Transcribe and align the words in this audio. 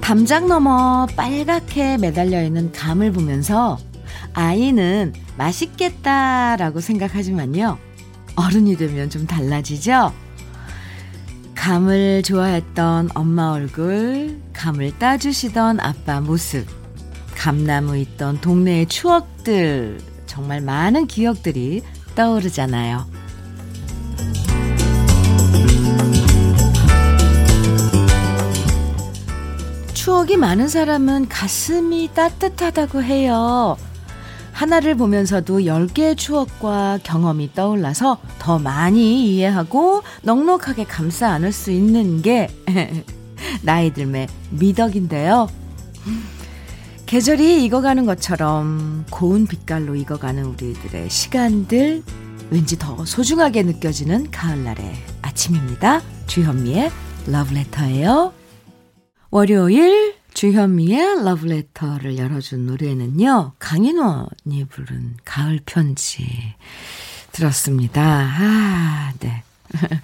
담장 0.00 0.48
너머 0.48 1.06
빨갛게 1.16 1.98
매달려 1.98 2.42
있는 2.42 2.72
감을 2.72 3.12
보면서 3.12 3.76
아이는 4.32 5.12
맛있겠다라고 5.36 6.80
생각하지만요. 6.80 7.93
어른이 8.36 8.76
되면 8.76 9.10
좀 9.10 9.26
달라지죠? 9.26 10.12
감을 11.54 12.22
좋아했던 12.22 13.10
엄마 13.14 13.52
얼굴, 13.52 14.38
감을 14.52 14.98
따주시던 14.98 15.80
아빠 15.80 16.20
모습, 16.20 16.66
감나무 17.36 17.96
있던 17.96 18.40
동네의 18.40 18.86
추억들, 18.86 19.98
정말 20.26 20.60
많은 20.60 21.06
기억들이 21.06 21.82
떠오르잖아요. 22.14 23.06
추억이 29.94 30.36
많은 30.36 30.68
사람은 30.68 31.28
가슴이 31.28 32.10
따뜻하다고 32.14 33.02
해요. 33.02 33.78
하나를 34.54 34.94
보면서도 34.94 35.60
10개의 35.60 36.16
추억과 36.16 37.00
경험이 37.02 37.52
떠올라서 37.52 38.18
더 38.38 38.58
많이 38.58 39.34
이해하고 39.34 40.02
넉넉하게 40.22 40.84
감싸 40.84 41.28
안을 41.30 41.52
수 41.52 41.72
있는 41.72 42.22
게 42.22 42.48
나이 43.62 43.92
들매 43.92 44.28
미덕인데요. 44.50 45.48
계절이 47.06 47.64
익어가는 47.64 48.06
것처럼 48.06 49.04
고운 49.10 49.46
빛깔로 49.46 49.96
익어가는 49.96 50.44
우리들의 50.44 51.10
시간들 51.10 52.02
왠지 52.50 52.78
더 52.78 53.04
소중하게 53.04 53.64
느껴지는 53.64 54.30
가을날의 54.30 54.94
아침입니다. 55.22 56.00
주현미의 56.28 56.90
러브레터예요. 57.26 58.32
월요일 59.30 60.13
주현미의 60.34 61.24
러브레터를 61.24 62.18
열어준 62.18 62.66
노래는요, 62.66 63.52
강인원이 63.60 64.64
부른 64.68 65.14
가을 65.24 65.60
편지 65.64 66.26
들었습니다. 67.30 68.02
아, 68.02 69.12
네. 69.20 69.44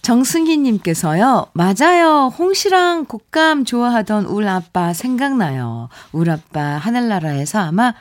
정승희님께서요, 0.00 1.48
맞아요. 1.52 2.32
홍시랑 2.38 3.04
곶감 3.06 3.64
좋아하던 3.64 4.26
울 4.26 4.48
아빠 4.48 4.92
생각나요. 4.94 5.90
울 6.12 6.30
아빠 6.30 6.62
하늘나라에서 6.62 7.58
아마 7.58 7.92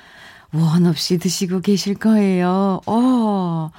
원 0.53 0.85
없이 0.85 1.17
드시고 1.17 1.59
계실 1.59 1.95
거예요. 1.95 2.79
어, 2.85 3.71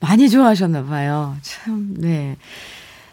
많이 0.00 0.30
좋아하셨나봐요. 0.30 1.36
참, 1.42 1.94
네. 1.98 2.36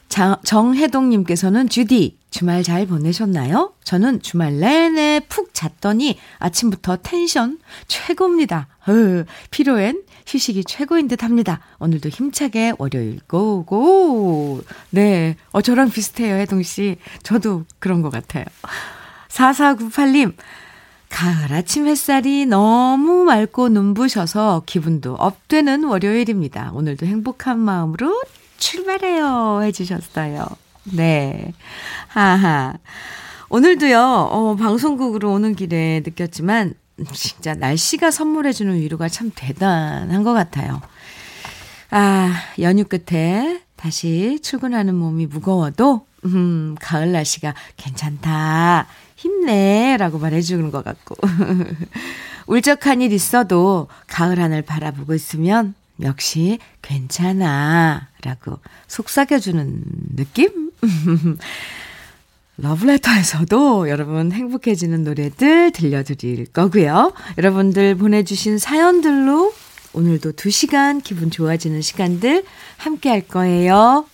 장, 0.08 0.38
정혜동님께서는 0.44 1.68
주디, 1.68 2.18
주말 2.32 2.64
잘 2.64 2.88
보내셨나요? 2.88 3.74
저는 3.84 4.22
주말 4.22 4.58
내내 4.58 5.20
푹 5.28 5.54
잤더니 5.54 6.18
아침부터 6.40 6.98
텐션 7.04 7.60
최고입니다. 7.88 8.68
으, 8.90 9.26
피로엔 9.52 10.04
휴식이 10.26 10.64
최고인 10.64 11.10
듯 11.10 11.24
합니다. 11.24 11.60
오늘도 11.80 12.08
힘차게 12.08 12.74
월요일 12.78 13.20
고고. 13.28 14.62
네. 14.92 15.36
어, 15.52 15.62
저랑 15.62 15.92
비슷해요, 15.92 16.36
혜동씨. 16.36 16.98
저도 17.22 17.66
그런 17.80 18.02
것 18.02 18.10
같아요. 18.10 18.46
4498님, 19.28 20.34
가을 21.10 21.52
아침 21.54 21.86
햇살이 21.86 22.46
너무 22.46 23.26
맑고 23.26 23.70
눈부셔서 23.70 24.64
기분도 24.66 25.16
업되는 25.16 25.84
월요일입니다. 25.84 26.72
오늘도 26.74 27.06
행복한 27.06 27.60
마음으로 27.60 28.24
출발해요. 28.58 29.64
해주셨어요. 29.64 30.46
네. 30.84 31.54
하하. 32.08 32.74
오늘도요, 33.50 34.00
어, 34.00 34.56
방송국으로 34.56 35.32
오는 35.34 35.56
길에 35.56 36.02
느꼈지만, 36.06 36.74
진짜 37.14 37.54
날씨가 37.54 38.12
선물해주는 38.12 38.76
위로가 38.76 39.10
참 39.10 39.32
대단한 39.36 40.24
것 40.24 40.34
같아요. 40.34 40.82
아, 41.90 42.34
연휴 42.60 42.86
끝에 42.86 43.62
다시 43.76 44.40
출근하는 44.42 44.96
몸이 44.96 45.26
무거워도, 45.28 46.06
음, 46.26 46.76
가을 46.80 47.12
날씨가 47.12 47.54
괜찮다. 47.78 48.88
힘내. 49.16 49.98
라고 50.00 50.18
말해주는 50.18 50.72
것 50.72 50.84
같고. 50.84 51.16
울적한 52.48 53.02
일 53.02 53.14
있어도 53.14 53.88
가을 54.08 54.40
하늘 54.40 54.62
바라보고 54.62 55.14
있으면 55.14 55.76
역시 56.02 56.60
괜찮아. 56.82 58.08
라고 58.24 58.60
속삭여주는 58.88 59.84
느낌? 60.16 60.71
러브레터에서도 62.58 63.90
여러분 63.90 64.32
행복해지는 64.32 65.04
노래들 65.04 65.72
들려드릴 65.72 66.48
거고요. 66.48 67.14
여러분들 67.38 67.96
보내주신 67.96 68.58
사연들로 68.60 69.54
오늘도 69.94 70.34
2시간 70.34 71.04
기분 71.04 71.32
좋아지는 71.32 71.82
시간들 71.82 72.44
함께 72.78 73.10
할 73.10 73.22
거예요. 73.22 74.06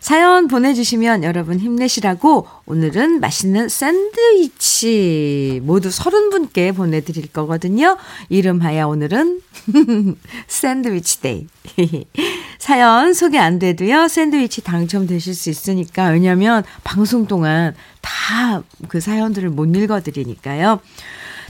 사연 0.00 0.48
보내주시면 0.48 1.22
여러분 1.22 1.60
힘내시라고 1.60 2.48
오늘은 2.66 3.20
맛있는 3.20 3.68
샌드위치 3.68 5.60
모두 5.62 5.90
30분께 5.90 6.74
보내드릴 6.74 7.28
거거든요. 7.28 7.96
이름하여 8.28 8.88
오늘은 8.88 9.40
샌드위치 10.48 11.20
day. 11.20 11.46
사연 12.62 13.12
소개 13.12 13.38
안 13.38 13.58
돼도요, 13.58 14.06
샌드위치 14.06 14.62
당첨되실 14.62 15.34
수 15.34 15.50
있으니까, 15.50 16.10
왜냐면 16.10 16.62
방송 16.84 17.26
동안 17.26 17.74
다 18.00 18.62
그 18.88 19.00
사연들을 19.00 19.50
못 19.50 19.74
읽어드리니까요. 19.74 20.80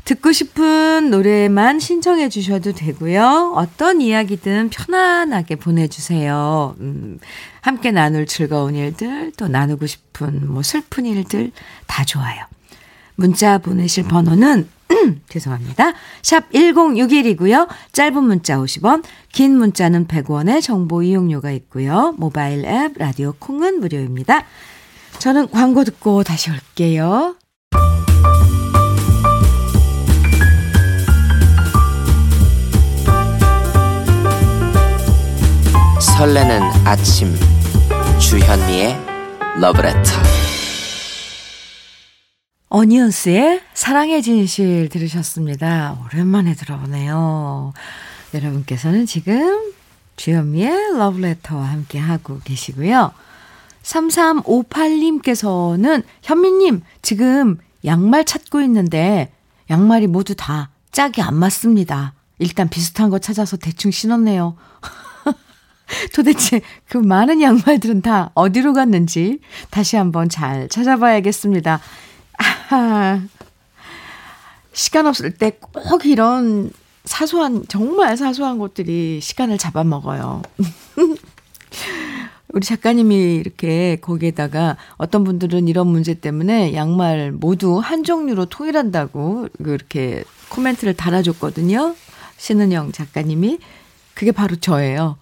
듣고 0.04 0.32
싶은 0.32 1.10
노래만 1.10 1.78
신청해 1.78 2.28
주셔도 2.28 2.72
되고요. 2.72 3.52
어떤 3.56 4.00
이야기든 4.00 4.70
편안하게 4.70 5.56
보내주세요. 5.56 6.74
음, 6.80 7.18
함께 7.60 7.92
나눌 7.92 8.26
즐거운 8.26 8.74
일들, 8.74 9.32
또 9.36 9.46
나누고 9.46 9.86
싶은 9.86 10.50
뭐 10.50 10.62
슬픈 10.62 11.06
일들 11.06 11.52
다 11.86 12.04
좋아요. 12.04 12.44
문자 13.14 13.58
보내실 13.58 14.04
번호는 14.04 14.68
죄송합니다. 15.28 15.92
샵 16.22 16.50
1061이고요. 16.50 17.68
짧은 17.92 18.22
문자 18.24 18.56
50원, 18.56 19.02
긴 19.32 19.56
문자는 19.56 20.06
100원의 20.06 20.62
정보 20.62 21.02
이용료가 21.02 21.50
있고요. 21.52 22.14
모바일 22.18 22.64
앱, 22.64 22.92
라디오 22.96 23.34
콩은 23.38 23.80
무료입니다. 23.80 24.44
저는 25.18 25.50
광고 25.50 25.84
듣고 25.84 26.22
다시 26.22 26.50
올게요. 26.50 27.36
설레는 36.18 36.60
아침 36.84 37.34
주현미의 38.20 38.96
러브레터 39.60 40.31
어니언스의 42.74 43.60
사랑의 43.74 44.22
진실 44.22 44.88
들으셨습니다. 44.88 45.98
오랜만에 46.06 46.54
들어보네요. 46.54 47.74
여러분께서는 48.32 49.04
지금 49.04 49.74
주현미의 50.16 50.96
러브레터와 50.96 51.64
함께 51.64 51.98
하고 51.98 52.40
계시고요. 52.44 53.12
3358님께서는 53.82 56.02
현미님 56.22 56.80
지금 57.02 57.58
양말 57.84 58.24
찾고 58.24 58.62
있는데 58.62 59.30
양말이 59.68 60.06
모두 60.06 60.34
다 60.34 60.70
짝이 60.92 61.20
안 61.20 61.34
맞습니다. 61.34 62.14
일단 62.38 62.70
비슷한 62.70 63.10
거 63.10 63.18
찾아서 63.18 63.58
대충 63.58 63.90
신었네요. 63.90 64.56
도대체 66.14 66.62
그 66.88 66.96
많은 66.96 67.42
양말들은 67.42 68.00
다 68.00 68.30
어디로 68.32 68.72
갔는지 68.72 69.40
다시 69.68 69.96
한번 69.96 70.30
잘 70.30 70.70
찾아봐야겠습니다. 70.70 71.82
시간 74.72 75.06
없을 75.06 75.32
때 75.32 75.58
꼭 75.72 76.06
이런 76.06 76.70
사소한, 77.04 77.64
정말 77.68 78.16
사소한 78.16 78.58
것들이 78.58 79.20
시간을 79.20 79.58
잡아먹어요. 79.58 80.42
우리 82.54 82.64
작가님이 82.64 83.36
이렇게 83.36 83.96
거기에다가 83.96 84.76
어떤 84.98 85.24
분들은 85.24 85.68
이런 85.68 85.86
문제 85.86 86.14
때문에 86.14 86.74
양말 86.74 87.32
모두 87.32 87.78
한 87.78 88.04
종류로 88.04 88.44
통일한다고 88.46 89.48
그렇게 89.62 90.22
코멘트를 90.50 90.94
달아줬거든요. 90.94 91.94
신은영 92.36 92.92
작가님이. 92.92 93.58
그게 94.14 94.32
바로 94.32 94.56
저예요. 94.56 95.16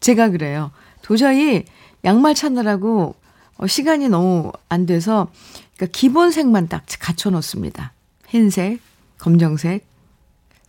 제가 0.00 0.30
그래요. 0.30 0.72
도저히 1.02 1.64
양말 2.04 2.34
찾느라고 2.34 3.14
어, 3.62 3.66
시간이 3.68 4.08
너무 4.08 4.50
안 4.68 4.86
돼서 4.86 5.28
그러니까 5.76 5.96
기본색만 5.96 6.66
딱 6.66 6.82
갖춰 6.98 7.30
놓습니다. 7.30 7.92
흰색, 8.26 8.80
검정색, 9.18 9.86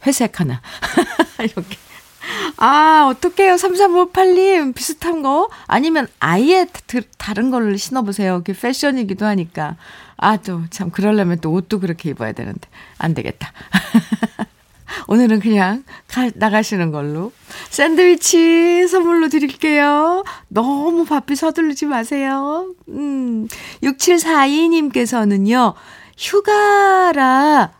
회색 0.05 0.39
하나. 0.39 0.61
이렇게. 1.41 1.77
아, 2.57 3.07
어떡해요. 3.09 3.55
3358님. 3.55 4.75
비슷한 4.75 5.23
거? 5.23 5.49
아니면 5.65 6.07
아예 6.19 6.67
다른 7.17 7.49
걸로 7.49 7.75
신어보세요. 7.75 8.43
그게 8.43 8.53
패션이기도 8.53 9.25
하니까. 9.25 9.75
아, 10.17 10.37
또, 10.37 10.61
참, 10.69 10.91
그러려면 10.91 11.39
또 11.41 11.51
옷도 11.51 11.79
그렇게 11.79 12.11
입어야 12.11 12.31
되는데. 12.31 12.69
안 12.99 13.15
되겠다. 13.15 13.51
오늘은 15.07 15.39
그냥 15.39 15.83
가, 16.07 16.29
나가시는 16.33 16.91
걸로. 16.91 17.31
샌드위치 17.69 18.87
선물로 18.87 19.29
드릴게요. 19.29 20.23
너무 20.47 21.05
바삐 21.05 21.35
서두르지 21.35 21.85
마세요. 21.85 22.73
음, 22.89 23.47
6742님께서는요, 23.83 25.73
휴가라 26.17 27.71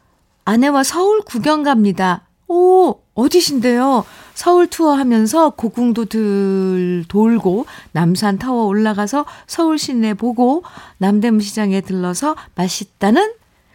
아내와 0.45 0.83
서울 0.83 1.21
구경 1.21 1.63
갑니다. 1.63 2.27
오, 2.47 2.99
어디신데요? 3.15 4.05
서울 4.33 4.67
투어 4.67 4.93
하면서 4.93 5.51
고궁도 5.51 6.05
들, 6.05 7.05
돌고 7.07 7.65
남산 7.91 8.39
타워 8.39 8.65
올라가서 8.65 9.25
서울 9.47 9.77
시내 9.77 10.13
보고 10.13 10.63
남대문 10.97 11.39
시장에 11.39 11.81
들러서 11.81 12.35
맛있다는 12.55 13.33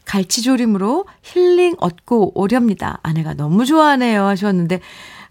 갈치조림으로 0.09 1.05
힐링 1.23 1.75
얻고 1.79 2.33
오렵니다. 2.35 2.99
아내가 3.03 3.35
너무 3.35 3.65
좋아하네요 3.67 4.25
하셨는데 4.25 4.81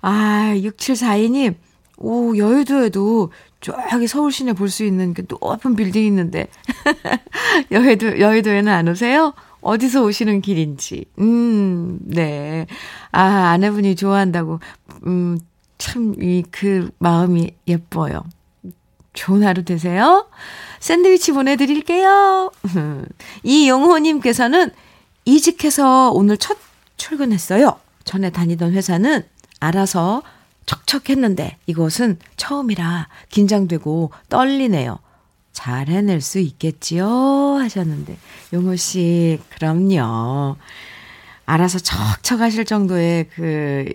아 0.02 0.54
6742님 0.56 1.56
오 1.98 2.38
여의도에도 2.38 3.32
저기 3.60 4.08
서울 4.08 4.32
시내 4.32 4.54
볼 4.54 4.70
수 4.70 4.86
있는 4.86 5.14
그 5.16 5.26
높은 5.28 5.76
빌딩 5.76 6.06
있는데 6.06 6.48
여의도 7.72 8.20
여의도에는 8.20 8.72
안 8.72 8.88
오세요? 8.88 9.34
어디서 9.62 10.04
오시는 10.04 10.42
길인지. 10.42 11.06
음, 11.20 12.00
네. 12.04 12.68
아, 13.12 13.22
아내분이 13.50 13.96
좋아한다고, 13.96 14.60
음, 15.08 15.40
참, 15.78 16.14
이, 16.22 16.44
그 16.52 16.90
마음이 17.00 17.52
예뻐요. 17.68 18.24
좋은 19.18 19.44
하루 19.44 19.66
되세요. 19.66 20.28
샌드위치 20.80 21.32
보내드릴게요. 21.32 22.52
이용호님께서는 23.44 24.72
이직해서 25.26 26.12
오늘 26.12 26.38
첫 26.38 26.58
출근했어요. 26.98 27.80
전에 28.04 28.30
다니던 28.30 28.74
회사는 28.74 29.24
알아서 29.60 30.22
척척했는데 30.68 31.58
이곳은 31.66 32.20
처음이라 32.38 33.10
긴장되고 33.30 34.12
떨리네요. 34.30 35.00
잘 35.52 35.88
해낼 35.88 36.22
수 36.22 36.38
있겠지요? 36.38 37.08
하셨는데, 37.08 38.16
용호 38.54 38.76
씨, 38.76 39.40
그럼요. 39.50 40.56
알아서 41.48 41.80
척척 41.80 42.42
하실 42.42 42.64
정도의 42.64 43.28
그, 43.34 43.92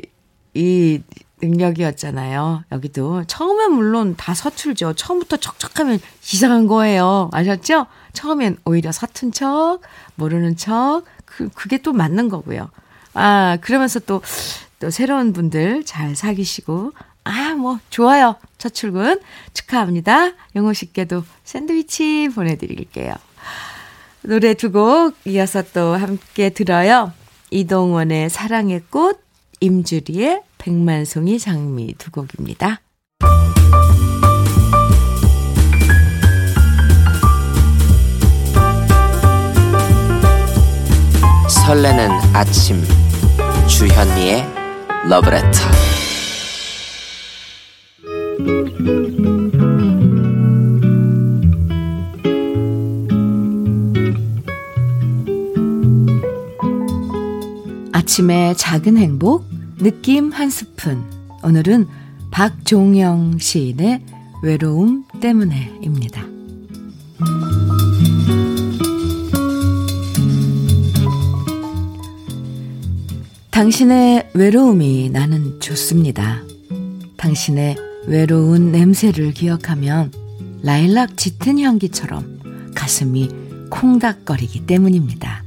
이 0.54 1.00
능력이었잖아요. 1.42 2.64
여기도. 2.72 3.24
처음엔 3.24 3.72
물론 3.72 4.14
다 4.16 4.34
서툴죠. 4.34 4.94
처음부터 4.94 5.36
척척하면 5.38 5.98
이상한 6.32 6.66
거예요. 6.66 7.30
아셨죠? 7.32 7.86
처음엔 8.12 8.58
오히려 8.64 8.92
서툰 8.92 9.32
척, 9.32 9.80
모르는 10.14 10.56
척, 10.56 11.02
그, 11.24 11.48
그게 11.50 11.78
또 11.78 11.92
맞는 11.92 12.28
거고요. 12.28 12.70
아, 13.14 13.58
그러면서 13.60 14.00
또, 14.00 14.22
또 14.78 14.90
새로운 14.90 15.32
분들 15.32 15.84
잘 15.84 16.14
사귀시고, 16.14 16.92
아, 17.24 17.54
뭐, 17.54 17.78
좋아요. 17.90 18.36
첫 18.58 18.74
출근 18.74 19.20
축하합니다. 19.54 20.32
영호 20.54 20.72
씨께도 20.72 21.24
샌드위치 21.44 22.28
보내드릴게요. 22.34 23.14
노래 24.22 24.54
두 24.54 24.70
곡 24.70 25.16
이어서 25.24 25.62
또 25.74 25.94
함께 25.94 26.50
들어요. 26.50 27.12
이동원의 27.50 28.30
사랑의 28.30 28.82
꽃, 28.88 29.20
임주리의 29.62 30.42
백만송이 30.58 31.38
장미 31.38 31.94
두 31.96 32.10
곡입니다. 32.10 32.80
설레는 41.48 42.10
아침 42.34 42.82
주현미의 43.68 44.44
러브레터 45.08 45.60
아침의 57.92 58.56
작은 58.56 58.96
행복, 58.96 59.51
느낌 59.82 60.30
한 60.30 60.48
스푼. 60.48 61.02
오늘은 61.42 61.88
박종영 62.30 63.38
시인의 63.38 64.00
외로움 64.44 65.04
때문에입니다. 65.20 66.24
당신의 73.50 74.30
외로움이 74.34 75.10
나는 75.10 75.58
좋습니다. 75.58 76.42
당신의 77.16 77.74
외로운 78.06 78.70
냄새를 78.70 79.32
기억하면 79.32 80.12
라일락 80.62 81.16
짙은 81.16 81.58
향기처럼 81.58 82.70
가슴이 82.76 83.30
콩닥거리기 83.68 84.64
때문입니다. 84.64 85.41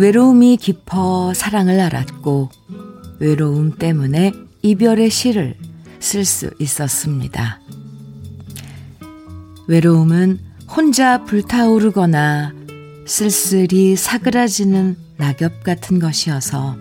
외로움이 0.00 0.56
깊어 0.56 1.34
사랑을 1.34 1.78
알았고 1.78 2.48
외로움 3.18 3.72
때문에 3.72 4.32
이별의 4.62 5.10
시를 5.10 5.56
쓸 5.98 6.24
수 6.24 6.50
있었습니다. 6.58 7.60
외로움은 9.68 10.40
혼자 10.70 11.22
불타오르거나 11.24 12.54
쓸쓸히 13.04 13.94
사그라지는 13.94 14.96
낙엽 15.18 15.64
같은 15.64 15.98
것이어서 15.98 16.78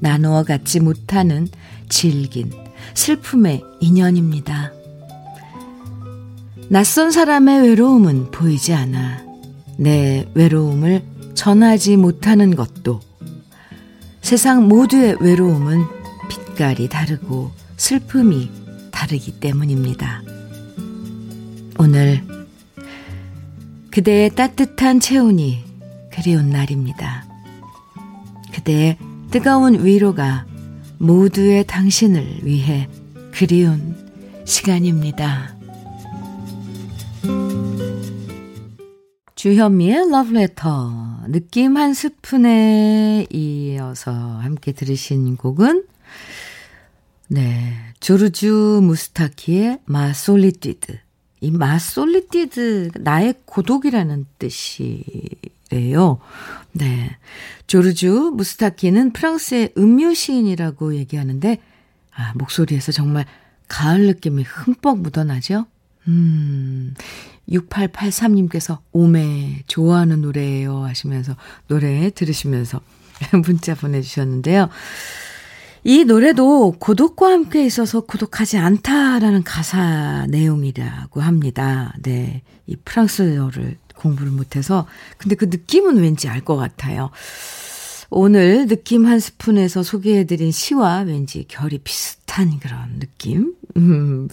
나누어 0.00 0.44
갖지 0.44 0.80
못하는 0.80 1.48
질긴 1.88 2.52
슬픔의 2.92 3.62
인연입니다. 3.80 4.70
낯선 6.68 7.10
사람의 7.10 7.62
외로움은 7.68 8.30
보이지 8.32 8.74
않아 8.74 9.24
내 9.78 10.28
외로움을 10.34 11.11
전하지 11.34 11.96
못하는 11.96 12.54
것도 12.54 13.00
세상 14.20 14.68
모두의 14.68 15.16
외로움은 15.20 15.84
빛깔이 16.28 16.88
다르고 16.88 17.50
슬픔이 17.76 18.50
다르기 18.90 19.40
때문입니다. 19.40 20.22
오늘 21.78 22.22
그대의 23.90 24.30
따뜻한 24.30 25.00
체온이 25.00 25.64
그리운 26.12 26.50
날입니다. 26.50 27.26
그대의 28.54 28.96
뜨거운 29.30 29.84
위로가 29.84 30.46
모두의 30.98 31.66
당신을 31.66 32.44
위해 32.44 32.88
그리운 33.32 33.96
시간입니다. 34.44 35.56
주현미의 39.42 40.08
러브레터 40.08 41.24
느낌 41.26 41.76
한 41.76 41.94
스푼에 41.94 43.26
이어서 43.28 44.12
함께 44.12 44.70
들으신 44.70 45.36
곡은 45.36 45.84
네 47.26 47.74
조르주 47.98 48.78
무스타키의 48.84 49.80
Ma 49.84 50.06
Solitude 50.06 50.96
이 51.40 51.50
Ma 51.50 51.78
Solitude 51.78 52.92
나의 53.00 53.34
고독이라는 53.44 54.26
뜻이래요. 54.38 56.20
네. 56.70 57.16
조르주 57.66 58.34
무스타키는 58.36 59.12
프랑스의 59.12 59.72
음유 59.76 60.14
시인이라고 60.14 60.94
얘기하는데, 60.94 61.58
아, 62.14 62.32
목소리에서 62.36 62.92
정말 62.92 63.26
가을 63.66 64.06
느낌이 64.06 64.44
흠뻑 64.44 65.00
묻어나죠? 65.00 65.66
음, 66.06 66.94
6883님께서 67.48 68.78
오메, 68.92 69.64
좋아하는 69.66 70.22
노래예요 70.22 70.84
하시면서 70.84 71.36
노래 71.66 72.10
들으시면서 72.10 72.80
문자 73.44 73.74
보내주셨는데요. 73.74 74.68
이 75.84 76.04
노래도 76.04 76.72
고독과 76.78 77.30
함께 77.30 77.66
있어서 77.66 78.00
고독하지 78.02 78.56
않다라는 78.58 79.42
가사 79.42 80.26
내용이라고 80.28 81.20
합니다. 81.20 81.92
네. 82.02 82.42
이 82.66 82.76
프랑스어를 82.76 83.76
공부를 83.96 84.30
못해서. 84.30 84.86
근데 85.18 85.34
그 85.34 85.46
느낌은 85.46 85.96
왠지 85.96 86.28
알 86.28 86.42
것 86.44 86.56
같아요. 86.56 87.10
오늘 88.10 88.66
느낌 88.66 89.06
한 89.06 89.18
스푼에서 89.18 89.82
소개해드린 89.82 90.52
시와 90.52 91.00
왠지 91.00 91.46
결이 91.48 91.78
비슷한 91.78 92.60
그런 92.60 92.98
느낌? 92.98 93.54
음. 93.76 94.28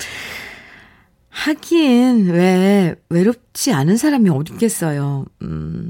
하긴, 1.39 2.31
왜, 2.31 2.95
외롭지 3.07 3.71
않은 3.71 3.95
사람이 3.95 4.29
어딨겠어요. 4.29 5.25
음, 5.41 5.89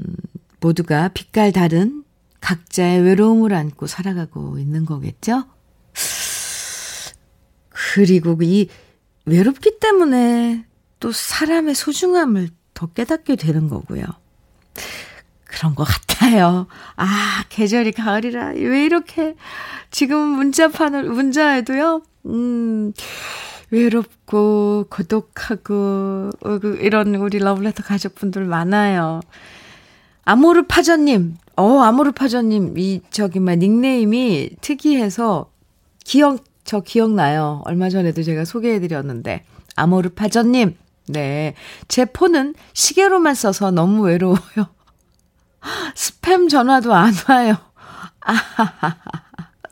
모두가 0.60 1.08
빛깔 1.08 1.50
다른 1.50 2.04
각자의 2.40 3.00
외로움을 3.02 3.52
안고 3.52 3.88
살아가고 3.88 4.58
있는 4.58 4.84
거겠죠? 4.84 5.44
그리고 7.68 8.38
이 8.42 8.68
외롭기 9.24 9.80
때문에 9.80 10.66
또 11.00 11.10
사람의 11.10 11.74
소중함을 11.74 12.50
더 12.72 12.86
깨닫게 12.86 13.34
되는 13.34 13.68
거고요. 13.68 14.04
그런 15.44 15.74
것 15.74 15.82
같아요. 15.82 16.68
아, 16.94 17.44
계절이 17.48 17.90
가을이라 17.92 18.50
왜 18.50 18.84
이렇게 18.84 19.34
지금 19.90 20.16
문자판을 20.16 21.10
문자에도요. 21.10 22.02
음. 22.26 22.92
외롭고 23.70 24.86
고독하고 24.90 26.30
어, 26.40 26.58
그 26.58 26.78
이런 26.80 27.14
우리 27.14 27.38
러블레터 27.38 27.82
가족분들 27.84 28.44
많아요. 28.44 29.20
아모르 30.24 30.66
파전님, 30.66 31.36
어 31.56 31.80
아모르 31.80 32.12
파전님 32.12 32.76
이 32.78 33.00
저기 33.10 33.40
막 33.40 33.56
닉네임이 33.56 34.56
특이해서 34.60 35.50
기억 36.04 36.44
저 36.64 36.80
기억나요. 36.80 37.62
얼마 37.64 37.88
전에도 37.88 38.22
제가 38.22 38.44
소개해드렸는데 38.44 39.44
아모르 39.76 40.10
파전님, 40.10 40.76
네. 41.08 41.54
제 41.88 42.04
폰은 42.04 42.54
시계로만 42.72 43.34
써서 43.34 43.70
너무 43.70 44.02
외로워요. 44.04 44.68
스팸 45.94 46.48
전화도 46.48 46.94
안 46.94 47.12
와요. 47.28 47.56
아하하하. 48.20 48.96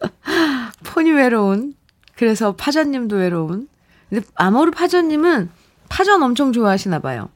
폰이 0.85 1.11
외로운, 1.11 1.75
그래서 2.17 2.55
파전님도 2.57 3.17
외로운. 3.17 3.69
근데 4.09 4.25
아모르 4.35 4.71
파전님은 4.71 5.51
파전 5.89 6.23
엄청 6.23 6.53
좋아하시나 6.53 6.99
봐요. 7.01 7.29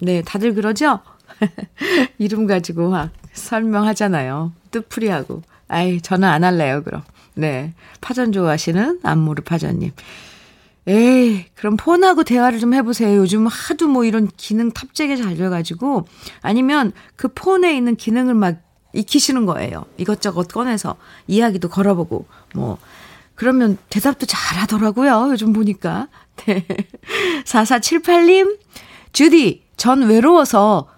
네, 0.00 0.22
다들 0.22 0.54
그러죠? 0.54 1.00
이름 2.18 2.46
가지고 2.46 2.90
막 2.90 3.10
설명하잖아요. 3.32 4.52
뜻풀이하고. 4.70 5.42
아이, 5.68 6.00
저는 6.00 6.28
안 6.28 6.44
할래요, 6.44 6.82
그럼. 6.84 7.02
네. 7.34 7.74
파전 8.00 8.32
좋아하시는 8.32 9.00
안모르 9.02 9.42
파전님. 9.42 9.92
에이, 10.86 11.46
그럼 11.54 11.76
폰하고 11.76 12.24
대화를 12.24 12.58
좀 12.60 12.74
해보세요. 12.74 13.16
요즘 13.16 13.46
하도 13.46 13.88
뭐 13.88 14.04
이런 14.04 14.28
기능 14.36 14.70
탑재게 14.70 15.16
잘 15.16 15.36
돼가지고, 15.36 16.06
아니면 16.42 16.92
그 17.16 17.28
폰에 17.28 17.74
있는 17.74 17.96
기능을 17.96 18.34
막 18.34 18.58
익히시는 18.92 19.46
거예요. 19.46 19.86
이것저것 19.96 20.48
꺼내서 20.48 20.96
이야기도 21.26 21.68
걸어보고, 21.68 22.26
뭐. 22.54 22.78
그러면 23.34 23.78
대답도 23.90 24.26
잘 24.26 24.58
하더라고요. 24.58 25.28
요즘 25.30 25.52
보니까. 25.52 26.08
네. 26.46 26.66
4478님, 27.44 28.58
주디, 29.12 29.64
전 29.76 30.02
외로워서 30.02 30.88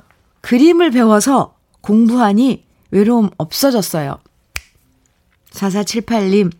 그림을 0.40 0.90
배워서 0.90 1.56
공부하니 1.80 2.64
외로움 2.90 3.30
없어졌어요. 3.36 4.18
4478님, 5.50 6.52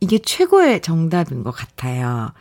이게 0.00 0.18
최고의 0.18 0.82
정답인 0.82 1.42
것 1.42 1.50
같아요. 1.50 2.32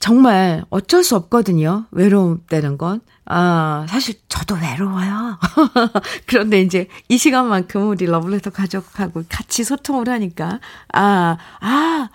정말 0.00 0.64
어쩔 0.70 1.04
수 1.04 1.14
없거든요. 1.16 1.86
외로움 1.92 2.42
되는 2.48 2.76
건. 2.76 3.00
아, 3.24 3.86
사실 3.88 4.14
저도 4.28 4.56
외로워요. 4.56 5.38
그런데 6.26 6.60
이제 6.60 6.88
이 7.08 7.18
시간만큼 7.18 7.90
우리 7.90 8.06
러블레터 8.06 8.50
가족하고 8.50 9.22
같이 9.28 9.64
소통을 9.64 10.08
하니까, 10.08 10.60
아, 10.92 11.36
아, 11.60 12.08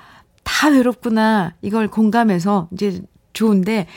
다 0.43 0.67
외롭구나. 0.69 1.53
이걸 1.61 1.87
공감해서 1.87 2.67
이제 2.73 3.01
좋은데, 3.33 3.87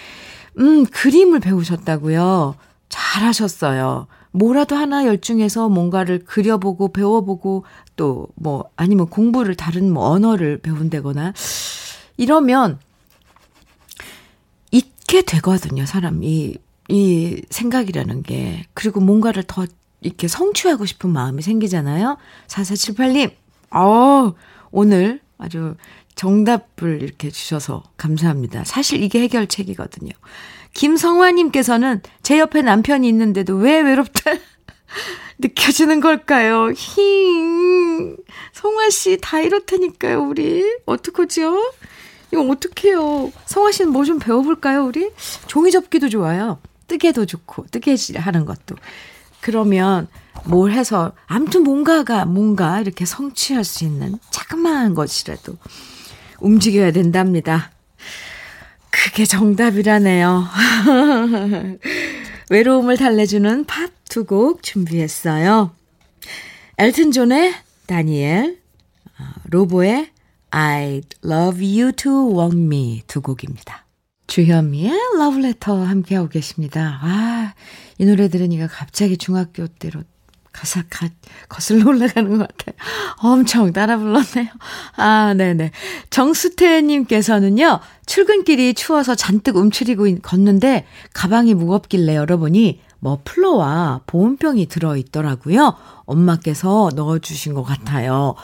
음, 0.59 0.85
그림을 0.87 1.41
배우셨다고요. 1.41 2.55
잘하셨어요. 2.89 4.07
뭐라도 4.33 4.77
하나 4.77 5.07
열중해서 5.07 5.69
뭔가를 5.69 6.25
그려보고 6.25 6.93
배워보고 6.93 7.65
또 7.97 8.29
뭐 8.37 8.65
아니면 8.77 9.07
공부를 9.09 9.55
다른 9.57 9.93
뭐 9.93 10.07
언어를 10.09 10.59
배운다거나 10.59 11.33
이러면 12.17 12.79
잊게 14.71 15.23
되거든요, 15.23 15.87
사람이. 15.87 16.57
이 16.91 17.41
생각이라는 17.51 18.23
게. 18.25 18.65
그리고 18.75 19.01
뭔가를 19.01 19.45
더 19.47 19.65
이렇게 20.01 20.29
성취하고 20.29 20.87
싶은 20.87 21.11
마음이 21.11 21.43
생기잖아요. 21.43 22.17
4478님, 22.49 23.31
어, 23.71 24.35
오늘 24.73 25.21
아주 25.39 25.77
정답을 26.17 27.03
이렇게 27.03 27.31
주셔서 27.31 27.83
감사합니다. 27.97 28.65
사실 28.65 29.03
이게 29.03 29.21
해결책이거든요. 29.23 30.11
김성화님께서는 30.75 32.03
제 32.23 32.39
옆에 32.39 32.63
남편이 32.63 33.09
있는데도 33.09 33.55
왜 33.57 33.81
외롭다 33.81 34.33
느껴지는 35.39 36.01
걸까요? 36.01 36.73
힝. 36.75 38.17
성화씨 38.53 39.19
다 39.23 39.41
이렇다니까요, 39.41 40.23
우리. 40.23 40.65
어떡하죠? 40.87 41.73
이거 42.33 42.43
어떡해요. 42.43 43.33
성화씨는 43.47 43.93
뭐 43.93 44.05
좀 44.05 44.19
배워볼까요, 44.19 44.85
우리? 44.85 45.11
종이 45.47 45.71
접기도 45.71 46.09
좋아요. 46.09 46.59
뜨개도 46.91 47.27
좋고, 47.27 47.67
뜨개 47.71 47.95
하는 48.17 48.45
것도. 48.45 48.75
그러면 49.41 50.09
뭘 50.45 50.73
해서, 50.73 51.13
암튼 51.27 51.63
뭔가가, 51.63 52.25
뭔가 52.25 52.81
이렇게 52.81 53.05
성취할 53.05 53.63
수 53.65 53.85
있는 53.85 54.19
자그마한 54.31 54.95
것이라도 54.95 55.57
움직여야 56.41 56.91
된답니다. 56.91 57.71
그게 58.91 59.25
정답이라네요. 59.25 60.49
외로움을 62.51 62.97
달래주는 62.97 63.65
팝 63.67 63.91
두 64.11 64.25
곡 64.25 64.65
준비했어요. 64.65 65.71
엘튼 66.79 67.13
존의 67.13 67.55
다니엘, 67.87 68.59
어, 69.21 69.25
로보의 69.45 70.11
I 70.51 71.03
love 71.25 71.65
you 71.65 71.93
to 71.93 72.37
want 72.37 72.59
me 72.59 73.03
두 73.07 73.21
곡입니다. 73.23 73.87
주현미의 74.31 74.93
러브레터 75.19 75.83
함께하고 75.83 76.29
계십니다. 76.29 77.01
아, 77.03 77.53
이 77.99 78.05
노래 78.05 78.29
들으니까 78.29 78.69
갑자기 78.69 79.17
중학교 79.17 79.67
때로 79.67 80.03
가사 80.53 80.85
가, 80.89 81.09
거슬러 81.49 81.89
올라가는 81.89 82.39
것 82.39 82.47
같아요. 82.47 82.77
엄청 83.23 83.73
따라 83.73 83.97
불렀네요. 83.99 84.47
아, 84.97 85.35
네네. 85.37 85.73
정수태님께서는요, 86.11 87.81
출근길이 88.07 88.75
추워서 88.75 89.17
잔뜩 89.17 89.57
움츠리고 89.57 90.07
걷는데, 90.23 90.87
가방이 91.13 91.55
무겁길래 91.55 92.15
열어보니, 92.15 92.81
머플러와 93.01 94.03
보온병이 94.07 94.67
들어있더라고요. 94.67 95.75
엄마께서 96.05 96.91
넣어주신 96.95 97.55
것 97.55 97.65
같아요. 97.65 98.37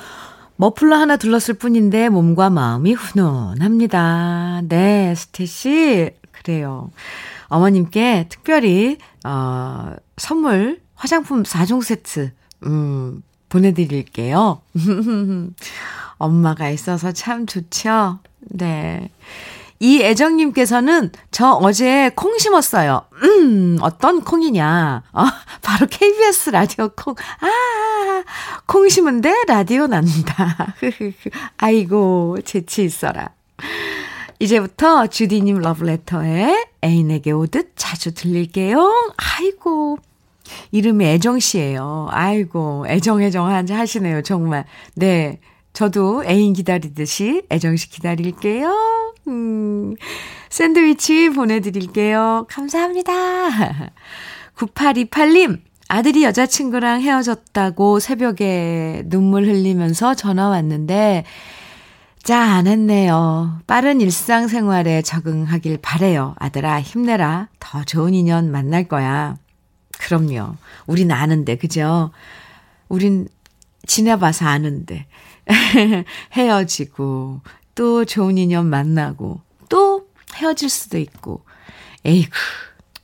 머플러 0.56 0.96
하나 0.96 1.16
둘렀을 1.16 1.54
뿐인데, 1.54 2.08
몸과 2.08 2.50
마음이 2.50 2.94
훈훈합니다. 2.94 4.62
네, 4.68 4.95
스테 5.16 5.46
씨. 5.46 6.10
그래요. 6.30 6.90
어머님께 7.48 8.26
특별히, 8.28 8.98
어, 9.24 9.94
선물 10.16 10.80
화장품 10.94 11.42
4종 11.42 11.82
세트, 11.82 12.32
음, 12.64 13.22
보내드릴게요. 13.48 14.60
엄마가 16.18 16.70
있어서 16.70 17.12
참 17.12 17.46
좋죠? 17.46 18.20
네. 18.40 19.10
이 19.78 20.02
애정님께서는 20.02 21.10
저 21.30 21.50
어제 21.50 22.10
콩 22.14 22.38
심었어요. 22.38 23.02
음, 23.22 23.76
어떤 23.82 24.22
콩이냐. 24.22 25.02
어, 25.12 25.24
바로 25.62 25.86
KBS 25.86 26.50
라디오 26.50 26.88
콩. 26.88 27.14
아, 27.40 28.24
콩 28.64 28.88
심은데 28.88 29.44
라디오 29.46 29.86
난다. 29.86 30.74
아이고, 31.58 32.38
재치 32.44 32.84
있어라. 32.84 33.30
이제부터 34.38 35.06
주디님 35.06 35.58
러브레터에 35.58 36.66
애인에게 36.84 37.32
오듯 37.32 37.72
자주 37.76 38.12
들릴게요. 38.14 39.12
아이고, 39.16 39.98
이름이 40.72 41.04
애정씨예요. 41.04 42.08
아이고, 42.10 42.86
애정애정 42.88 43.48
하시네요, 43.48 44.22
정말. 44.22 44.64
네. 44.94 45.40
저도 45.72 46.24
애인 46.24 46.54
기다리듯이 46.54 47.42
애정씨 47.50 47.90
기다릴게요. 47.90 49.14
음, 49.28 49.94
샌드위치 50.48 51.28
보내드릴게요. 51.28 52.46
감사합니다. 52.48 53.12
9828님, 54.56 55.60
아들이 55.88 56.24
여자친구랑 56.24 57.02
헤어졌다고 57.02 58.00
새벽에 58.00 59.02
눈물 59.06 59.44
흘리면서 59.46 60.14
전화 60.14 60.48
왔는데, 60.48 61.24
짜 62.26 62.56
안 62.56 62.66
했네요. 62.66 63.60
빠른 63.68 64.00
일상생활에 64.00 65.02
적응하길 65.02 65.78
바래요. 65.80 66.34
아들아, 66.40 66.80
힘내라. 66.80 67.46
더 67.60 67.84
좋은 67.84 68.14
인연 68.14 68.50
만날 68.50 68.88
거야. 68.88 69.36
그럼요. 69.96 70.56
우린 70.88 71.12
아는데, 71.12 71.56
그죠? 71.56 72.10
우린 72.88 73.28
지내봐서 73.86 74.44
아는데. 74.44 75.06
헤어지고, 76.34 77.42
또 77.76 78.04
좋은 78.04 78.38
인연 78.38 78.66
만나고, 78.66 79.40
또 79.68 80.08
헤어질 80.34 80.68
수도 80.68 80.98
있고. 80.98 81.44
에이구. 82.04 82.32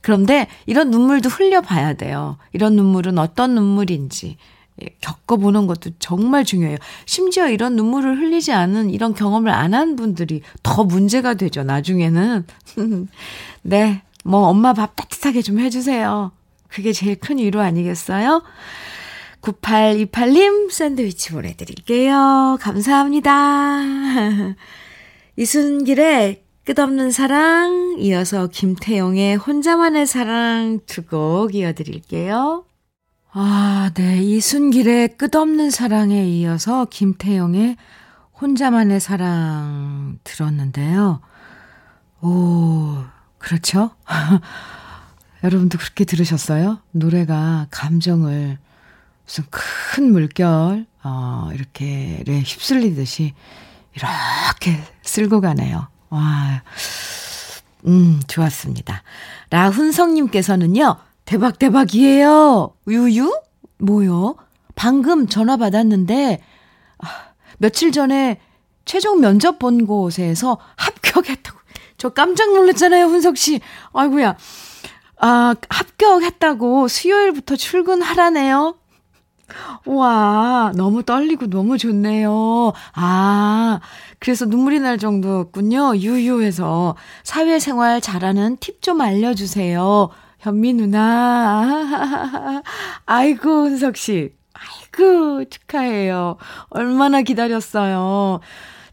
그런데 0.01 0.49
이런 0.65 0.91
눈물도 0.91 1.29
흘려봐야 1.29 1.93
돼요. 1.93 2.37
이런 2.51 2.75
눈물은 2.75 3.17
어떤 3.17 3.55
눈물인지. 3.55 4.35
예, 4.81 4.87
겪어보는 5.01 5.67
것도 5.67 5.91
정말 5.99 6.43
중요해요. 6.43 6.77
심지어 7.05 7.47
이런 7.49 7.75
눈물을 7.75 8.17
흘리지 8.19 8.51
않은 8.53 8.89
이런 8.89 9.13
경험을 9.13 9.51
안 9.51 9.73
한 9.73 9.95
분들이 9.95 10.41
더 10.63 10.83
문제가 10.83 11.33
되죠, 11.35 11.63
나중에는. 11.63 12.45
네, 13.63 14.01
뭐 14.23 14.47
엄마 14.47 14.73
밥 14.73 14.95
따뜻하게 14.95 15.41
좀 15.41 15.59
해주세요. 15.59 16.31
그게 16.69 16.91
제일 16.93 17.15
큰 17.19 17.37
위로 17.37 17.61
아니겠어요? 17.61 18.41
9828님 19.41 20.71
샌드위치 20.71 21.31
보내드릴게요. 21.33 22.57
감사합니다. 22.61 23.81
이순길의 25.37 26.43
끝없는 26.65 27.11
사랑, 27.11 27.95
이어서 27.99 28.47
김태용의 28.47 29.35
혼자만의 29.35 30.07
사랑 30.07 30.79
두 30.85 31.03
곡 31.03 31.55
이어드릴게요. 31.55 32.65
아, 33.35 33.89
네. 33.95 34.21
이순길의 34.21 35.17
끝없는 35.17 35.71
사랑에 35.71 36.23
이어서 36.27 36.85
김태용의 36.85 37.77
혼자만의 38.39 38.99
사랑 38.99 40.19
들었는데요. 40.23 41.19
오, 42.21 42.97
그렇죠? 43.39 43.89
여러분도 45.43 45.79
그렇게 45.79 46.05
들으셨어요? 46.05 46.79
노래가 46.91 47.65
감정을 47.71 48.59
무슨 49.25 49.43
큰 49.49 50.11
물결, 50.11 50.85
어, 51.03 51.49
이렇게 51.53 52.23
네, 52.27 52.41
휩쓸리듯이 52.41 53.33
이렇게 53.95 54.83
쓸고 55.01 55.41
가네요. 55.41 55.87
와, 56.09 56.61
음, 57.87 58.21
좋았습니다. 58.27 59.01
라훈성님께서는요, 59.49 60.97
대박, 61.33 61.57
대박이에요. 61.57 62.75
유유? 62.87 63.41
뭐요? 63.79 64.35
방금 64.75 65.25
전화 65.25 65.57
받았는데, 65.57 66.39
아, 66.99 67.07
며칠 67.57 67.91
전에 67.91 68.39
최종 68.85 69.19
면접 69.19 69.57
본 69.57 69.87
곳에서 69.87 70.59
합격했다고. 70.75 71.57
저 71.97 72.09
깜짝 72.09 72.53
놀랐잖아요, 72.53 73.05
훈석 73.05 73.37
씨. 73.37 73.61
아이고야. 73.93 74.37
아, 75.21 75.55
합격했다고 75.69 76.87
수요일부터 76.87 77.55
출근하라네요. 77.55 78.75
와, 79.87 80.71
너무 80.75 81.01
떨리고 81.01 81.47
너무 81.47 81.79
좋네요. 81.79 82.73
아, 82.93 83.79
그래서 84.19 84.45
눈물이 84.45 84.79
날 84.81 84.99
정도였군요. 84.99 85.95
유유해서. 85.95 86.95
사회생활 87.23 88.01
잘하는 88.01 88.57
팁 88.59 88.83
좀 88.83 89.01
알려주세요. 89.01 90.11
현미 90.43 90.73
누나. 90.73 92.61
아이고, 93.05 93.63
은석 93.63 93.95
씨. 93.95 94.33
아이고, 94.51 95.45
축하해요. 95.45 96.35
얼마나 96.69 97.21
기다렸어요. 97.21 98.41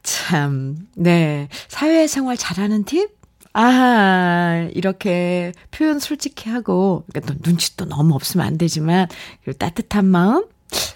참, 0.04 0.76
네. 0.94 1.48
사회생활 1.66 2.36
잘하는 2.36 2.84
팁? 2.84 3.10
아, 3.52 4.68
이렇게 4.74 5.52
표현 5.72 5.98
솔직히 5.98 6.48
하고, 6.50 7.04
그러니까 7.10 7.32
또 7.32 7.38
눈치도 7.44 7.86
너무 7.86 8.14
없으면 8.14 8.46
안 8.46 8.56
되지만, 8.56 9.08
그리고 9.42 9.58
따뜻한 9.58 10.06
마음? 10.06 10.46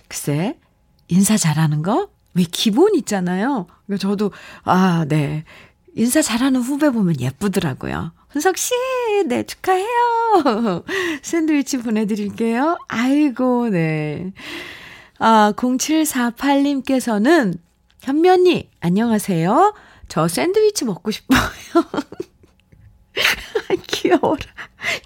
글쎄, 0.06 0.56
인사 1.08 1.36
잘하는 1.36 1.82
거? 1.82 2.10
왜 2.34 2.44
기본 2.44 2.94
있잖아요. 2.94 3.66
저도, 3.98 4.30
아, 4.62 5.04
네. 5.08 5.42
인사 5.96 6.22
잘하는 6.22 6.60
후배 6.60 6.90
보면 6.90 7.20
예쁘더라고요. 7.20 8.12
훈석 8.34 8.58
씨, 8.58 8.74
네, 9.28 9.44
축하해요. 9.44 10.42
샌드위치 11.22 11.78
보내드릴게요. 11.78 12.76
아이고, 12.88 13.68
네. 13.68 14.32
아, 15.20 15.52
0748님께서는, 15.54 17.56
현면이, 18.00 18.70
안녕하세요. 18.80 19.74
저 20.08 20.26
샌드위치 20.26 20.84
먹고 20.84 21.12
싶어요. 21.12 21.38
귀여워라. 23.86 24.38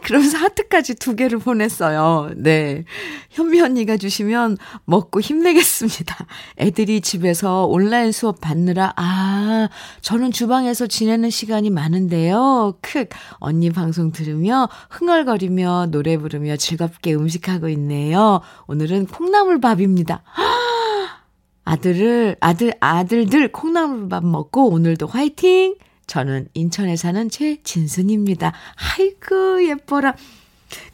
그러면서 0.02 0.38
하트까지 0.38 0.96
두 0.96 1.14
개를 1.14 1.38
보냈어요. 1.38 2.30
네. 2.36 2.84
현미 3.30 3.60
언니가 3.60 3.96
주시면 3.96 4.56
먹고 4.84 5.20
힘내겠습니다. 5.20 6.16
애들이 6.58 7.00
집에서 7.00 7.66
온라인 7.66 8.10
수업 8.12 8.40
받느라, 8.40 8.92
아, 8.96 9.68
저는 10.00 10.32
주방에서 10.32 10.86
지내는 10.86 11.30
시간이 11.30 11.70
많은데요. 11.70 12.78
크, 12.80 13.06
언니 13.34 13.70
방송 13.70 14.10
들으며 14.10 14.68
흥얼거리며 14.90 15.88
노래 15.90 16.16
부르며 16.16 16.56
즐겁게 16.56 17.14
음식하고 17.14 17.68
있네요. 17.70 18.40
오늘은 18.66 19.06
콩나물밥입니다. 19.06 20.22
아들을, 21.64 22.36
아들, 22.40 22.72
아들들 22.80 23.52
콩나물밥 23.52 24.24
먹고 24.24 24.70
오늘도 24.70 25.06
화이팅! 25.06 25.76
저는 26.08 26.48
인천에 26.54 26.96
사는 26.96 27.30
최진순입니다. 27.30 28.52
아이고, 28.98 29.64
예뻐라. 29.64 30.16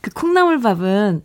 그 0.03 0.11
콩나물밥은 0.11 1.22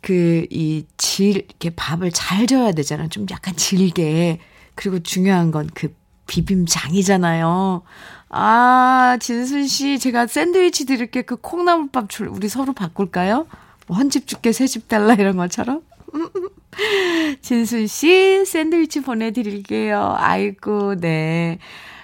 그, 0.00 0.46
이, 0.50 0.86
질, 0.96 1.36
이렇게 1.36 1.70
밥을 1.70 2.10
잘 2.12 2.46
져야 2.46 2.72
되잖아. 2.72 3.08
좀 3.08 3.26
약간 3.30 3.54
질게. 3.54 4.38
그리고 4.74 5.00
중요한 5.00 5.50
건 5.50 5.68
그 5.74 5.94
비빔장이잖아요. 6.26 7.82
아, 8.30 9.18
진순 9.20 9.66
씨, 9.66 9.98
제가 9.98 10.26
샌드위치 10.26 10.86
드릴게 10.86 11.22
그 11.22 11.36
콩나물밥 11.36 12.08
줄, 12.08 12.28
우리 12.28 12.48
서로 12.48 12.72
바꿀까요? 12.72 13.46
뭐 13.86 13.96
헌집 13.96 14.26
줄게, 14.26 14.52
새집 14.52 14.88
달라, 14.88 15.14
이런 15.14 15.36
것처럼? 15.36 15.82
진순 17.42 17.86
씨, 17.86 18.44
샌드위치 18.46 19.02
보내드릴게요. 19.02 20.14
아이고, 20.16 20.94
네. 20.96 21.58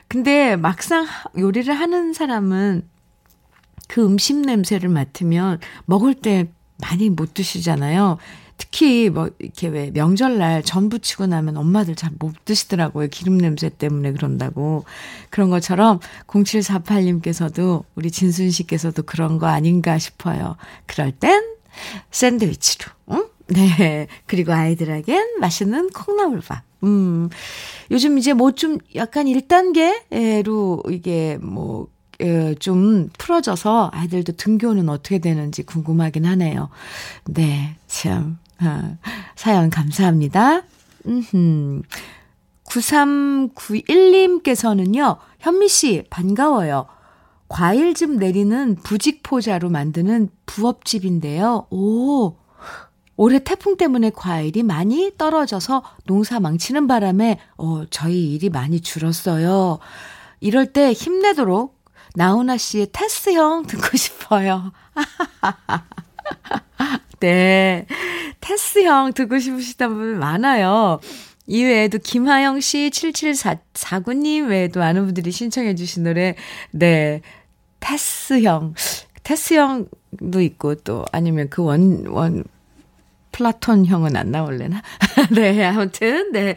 근데 0.09 0.57
막상 0.57 1.07
요리를 1.37 1.73
하는 1.73 2.13
사람은 2.13 2.89
그 3.89 4.05
음식 4.05 4.37
냄새를 4.37 4.89
맡으면 4.89 5.61
먹을 5.87 6.15
때 6.15 6.51
많이 6.81 7.11
못 7.11 7.35
드시잖아요. 7.35 8.19
특히 8.57 9.09
뭐 9.09 9.31
이렇게 9.39 9.69
왜 9.69 9.91
명절날 9.93 10.65
전 10.65 10.89
부치고 10.89 11.27
나면 11.27 11.57
엄마들 11.57 11.95
잘 11.95 12.11
못 12.19 12.35
드시더라고요. 12.45 13.09
기름 13.09 13.39
냄새 13.39 13.69
때문에 13.69 14.13
그런다고. 14.13 14.85
그런 15.31 15.51
것처럼 15.51 16.01
0748님께서도 16.27 17.85
우리 17.95 18.11
진순 18.11 18.51
씨께서도 18.51 19.05
그런 19.05 19.39
거 19.39 19.47
아닌가 19.47 19.99
싶어요. 19.99 20.57
그럴 20.87 21.13
땐 21.13 21.45
샌드위치로. 22.11 22.91
응? 23.13 23.29
네. 23.49 24.09
그리고 24.27 24.53
아이들에겐 24.53 25.39
맛있는 25.39 25.91
콩나물밥. 25.91 26.68
음. 26.85 27.29
요즘 27.91 28.19
이제 28.19 28.33
뭐 28.35 28.53
좀 28.53 28.79
약간 28.95 29.27
1단계로 29.27 30.91
이게 30.93 31.39
뭐, 31.41 31.89
에, 32.21 32.55
좀 32.57 33.09
풀어져서 33.19 33.91
아이들도 33.93 34.33
등교는 34.33 34.89
어떻게 34.89 35.19
되는지 35.19 35.63
궁금하긴 35.65 36.25
하네요. 36.27 36.69
네. 37.27 37.77
참. 37.87 38.39
아, 38.59 38.97
사연 39.37 39.71
감사합니다. 39.71 40.63
음흠. 41.07 41.83
9391님께서는요, 42.65 45.17
현미 45.39 45.69
씨, 45.69 46.03
반가워요. 46.11 46.87
과일즙 47.49 48.17
내리는 48.19 48.75
부직포자로 48.83 49.71
만드는 49.71 50.29
부업집인데요. 50.45 51.67
오, 51.71 52.35
올해 53.19 53.41
태풍 53.41 53.77
때문에 53.77 54.13
과일이 54.15 54.63
많이 54.63 55.11
떨어져서 55.19 55.83
농사 56.05 56.39
망치는 56.39 56.87
바람에 56.87 57.41
어, 57.57 57.83
저희 57.91 58.33
일이 58.33 58.49
많이 58.49 58.81
줄었어요. 58.81 59.81
이럴 60.39 60.73
때 60.73 60.93
힘내도록 60.93 61.77
나훈아 62.15 62.57
씨의 62.57 62.91
테스형 62.93 63.67
듣고 63.67 63.89
싶어요. 63.99 64.73
네. 67.19 67.87
테스형 68.41 69.13
듣고 69.15 69.41
싶으시다는 69.41 69.97
분 69.97 70.19
많아요. 70.21 71.01
이외에도 71.49 71.99
김하영 71.99 72.61
씨, 72.61 72.89
7749님 72.93 74.49
외에도 74.49 74.79
많은 74.79 75.07
분들이 75.07 75.33
신청해 75.33 75.75
주신 75.75 76.05
노래, 76.05 76.37
네. 76.71 77.23
테스형. 77.81 78.75
테스형도 79.25 80.41
있고 80.41 80.77
또 80.77 81.05
아니면 81.11 81.49
그 81.51 81.65
원, 81.65 82.07
원, 82.07 82.45
플라톤 83.39 83.87
형은 83.87 84.17
안 84.17 84.33
나올래나? 84.33 84.83
네, 85.31 85.65
아무튼, 85.65 86.33
네. 86.33 86.57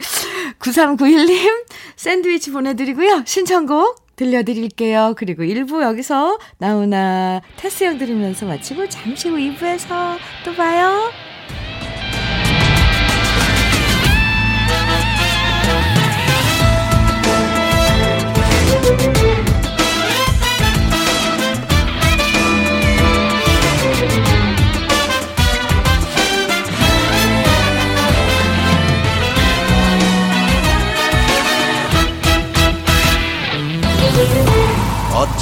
9391님, 0.60 1.66
샌드위치 1.96 2.52
보내드리고요. 2.52 3.24
신청곡 3.26 4.16
들려드릴게요. 4.16 5.14
그리고 5.18 5.44
1부 5.44 5.82
여기서 5.82 6.38
나훈아 6.58 7.42
테스 7.58 7.86
형 7.86 7.98
들으면서 7.98 8.46
마치고 8.46 8.90
잠시 8.90 9.30
후 9.30 9.38
2부에서 9.38 10.18
또 10.46 10.54
봐요. 10.54 11.12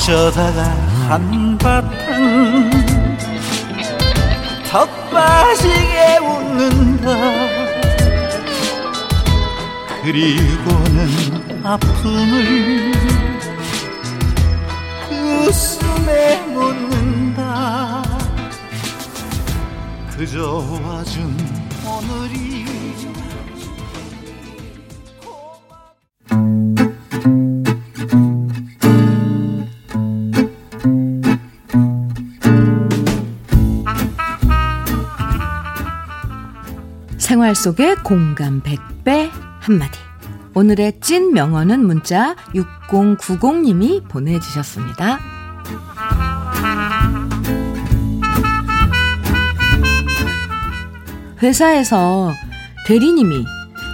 어쩌다가 0.10 0.64
한바탕 1.08 2.72
턱 4.68 5.12
빠지게 5.12 6.18
웃는다. 6.18 7.16
그리고는 10.02 11.64
아픔을 11.64 12.92
그 15.08 15.46
웃음에 15.46 16.42
묻는다. 16.48 18.04
그저 20.18 20.66
와준 20.84 21.38
오늘이 21.86 22.49
생활 37.50 37.56
속의 37.56 37.96
공감 38.04 38.62
100배 38.62 39.30
한마디. 39.60 40.00
오늘의 40.54 41.00
찐 41.02 41.34
명언은 41.34 41.86
문자 41.86 42.36
6090님이 42.54 44.08
보내주셨습니다. 44.08 45.20
회사에서 51.42 52.34
대리님이 52.86 53.46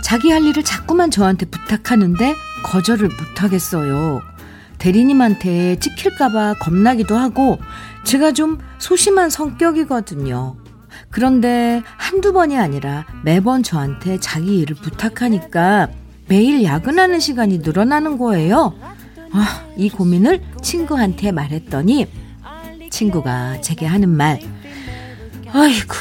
자기 0.04 0.32
할 0.32 0.44
일을 0.44 0.64
자꾸만 0.64 1.12
저한테 1.12 1.46
부탁하는데 1.46 2.36
거절을 2.64 3.08
못하겠어요. 3.10 4.22
대리님한테 4.80 5.80
찍힐까봐 5.80 6.56
겁나기도 6.60 7.16
하고 7.16 7.60
제가 8.04 8.34
좀 8.34 8.60
소심한 8.80 9.30
성격이거든요. 9.30 10.65
그런데 11.10 11.82
한두 11.98 12.34
번이 12.34 12.58
아니라 12.58 13.06
매번 13.24 13.64
저한테 13.64 14.20
자기 14.20 14.60
일을 14.60 14.76
부탁하니까 14.76 15.90
매일 16.28 16.64
야근하는 16.64 17.20
시간이 17.20 17.60
늘어나는 17.60 18.18
거예요. 18.18 18.74
아, 19.32 19.64
이 19.76 19.90
고민을 19.90 20.42
친구한테 20.62 21.32
말했더니 21.32 22.08
친구가 22.90 23.62
제게 23.62 23.86
하는 23.86 24.10
말. 24.10 24.40
아이고, 25.52 25.94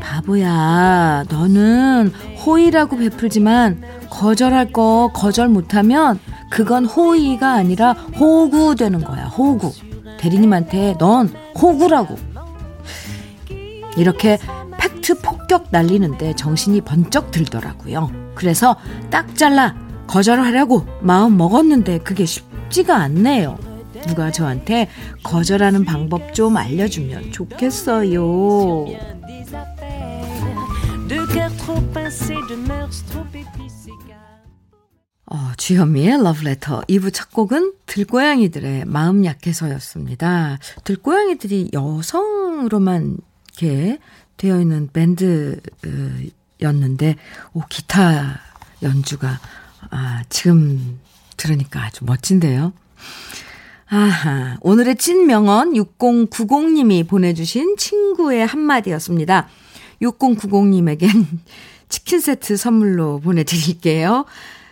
바보야. 0.00 1.24
너는 1.30 2.12
호의라고 2.44 2.96
베풀지만 2.96 3.82
거절할 4.10 4.72
거 4.72 5.10
거절 5.12 5.48
못하면 5.48 6.18
그건 6.50 6.84
호의가 6.84 7.52
아니라 7.52 7.92
호구 7.92 8.76
되는 8.76 9.02
거야. 9.02 9.24
호구. 9.26 9.72
대리님한테 10.18 10.96
넌 10.98 11.28
호구라고. 11.60 12.16
이렇게 13.96 14.38
팩트 14.78 15.20
폭격 15.20 15.68
날리는데 15.70 16.34
정신이 16.36 16.80
번쩍 16.82 17.30
들더라고요. 17.30 18.10
그래서 18.34 18.76
딱 19.10 19.34
잘라 19.36 19.74
거절하려고 20.06 20.86
마음 21.00 21.36
먹었는데 21.36 21.98
그게 21.98 22.24
쉽지가 22.24 22.96
않네요. 22.96 23.58
누가 24.06 24.30
저한테 24.30 24.88
거절하는 25.22 25.84
방법 25.84 26.34
좀 26.34 26.56
알려주면 26.56 27.32
좋겠어요. 27.32 28.22
어, 35.26 35.52
주현미의 35.56 36.22
러브레터 36.22 36.82
2부 36.82 37.12
첫 37.12 37.32
곡은 37.32 37.72
들고양이들의 37.86 38.84
마음 38.84 39.24
약해서였습니다. 39.24 40.58
들고양이들이 40.84 41.70
여성으로만 41.72 43.18
이렇게 43.60 43.98
되어 44.36 44.60
있는 44.60 44.88
밴드였는데, 44.92 47.16
오, 47.52 47.60
기타 47.68 48.40
연주가, 48.82 49.38
아, 49.90 50.22
지금 50.28 50.98
들으니까 51.36 51.84
아주 51.84 52.04
멋진데요. 52.04 52.72
아하, 53.86 54.56
오늘의 54.60 54.96
찐 54.96 55.26
명언 55.26 55.74
6090님이 55.74 57.06
보내주신 57.06 57.76
친구의 57.76 58.46
한마디였습니다. 58.46 59.48
6090님에겐 60.02 61.08
치킨 61.88 62.20
세트 62.20 62.56
선물로 62.56 63.20
보내드릴게요. 63.20 64.24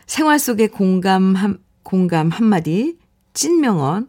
생활 0.07 0.39
속의 0.39 0.69
공감 0.69 1.35
한, 1.35 1.59
공감 1.83 2.31
한마디, 2.31 2.97
찐 3.33 3.61
명언, 3.61 4.09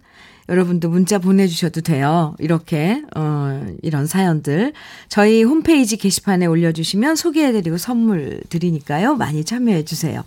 여러분도 0.49 0.89
문자 0.89 1.19
보내주셔도 1.19 1.81
돼요. 1.81 2.35
이렇게, 2.39 3.01
어, 3.15 3.65
이런 3.81 4.05
사연들. 4.07 4.73
저희 5.07 5.43
홈페이지 5.43 5.95
게시판에 5.97 6.45
올려주시면 6.45 7.15
소개해드리고 7.15 7.77
선물 7.77 8.41
드리니까요. 8.49 9.15
많이 9.15 9.43
참여해주세요. 9.45 10.23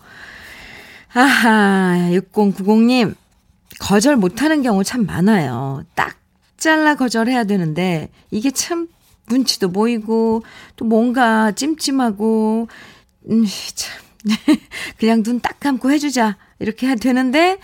아하, 1.12 2.08
6090님. 2.12 3.14
거절 3.78 4.16
못하는 4.16 4.62
경우 4.62 4.82
참 4.84 5.04
많아요. 5.04 5.84
딱 5.94 6.16
잘라 6.56 6.94
거절해야 6.94 7.44
되는데, 7.44 8.08
이게 8.30 8.50
참 8.50 8.88
눈치도 9.28 9.70
보이고, 9.72 10.42
또 10.76 10.84
뭔가 10.86 11.52
찜찜하고, 11.52 12.68
음, 13.30 13.44
참. 13.74 14.00
그냥 14.98 15.22
눈 15.22 15.40
딱 15.40 15.60
감고 15.60 15.90
해주자. 15.90 16.36
이렇게 16.58 16.94
되는데, 16.94 17.58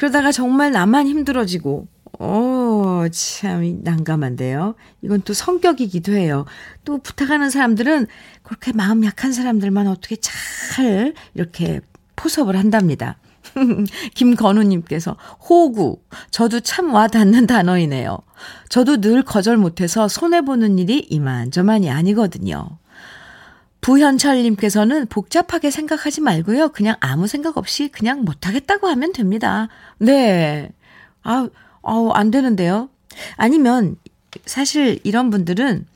그러다가 0.00 0.32
정말 0.32 0.72
나만 0.72 1.06
힘들어지고, 1.06 1.86
어, 2.20 3.04
참, 3.12 3.80
난감한데요. 3.82 4.74
이건 5.02 5.20
또 5.20 5.34
성격이기도 5.34 6.12
해요. 6.12 6.46
또 6.86 6.96
부탁하는 6.96 7.50
사람들은 7.50 8.06
그렇게 8.42 8.72
마음 8.72 9.04
약한 9.04 9.34
사람들만 9.34 9.86
어떻게 9.86 10.16
잘 10.16 11.12
이렇게 11.34 11.82
포섭을 12.16 12.56
한답니다. 12.56 13.18
김건우님께서 14.14 15.18
호구. 15.46 16.00
저도 16.30 16.60
참 16.60 16.94
와닿는 16.94 17.46
단어이네요. 17.46 18.20
저도 18.70 19.02
늘 19.02 19.22
거절 19.22 19.58
못해서 19.58 20.08
손해 20.08 20.40
보는 20.40 20.78
일이 20.78 21.06
이만저만이 21.10 21.90
아니거든요. 21.90 22.79
부현철님께서는 23.80 25.06
복잡하게 25.06 25.70
생각하지 25.70 26.20
말고요. 26.20 26.70
그냥 26.70 26.96
아무 27.00 27.26
생각 27.26 27.56
없이 27.56 27.88
그냥 27.88 28.24
못하겠다고 28.24 28.86
하면 28.88 29.12
됩니다. 29.12 29.68
네. 29.98 30.70
아, 31.22 31.48
아우, 31.82 32.10
안 32.10 32.30
되는데요. 32.30 32.88
아니면, 33.36 33.96
사실 34.44 35.00
이런 35.02 35.30
분들은, 35.30 35.86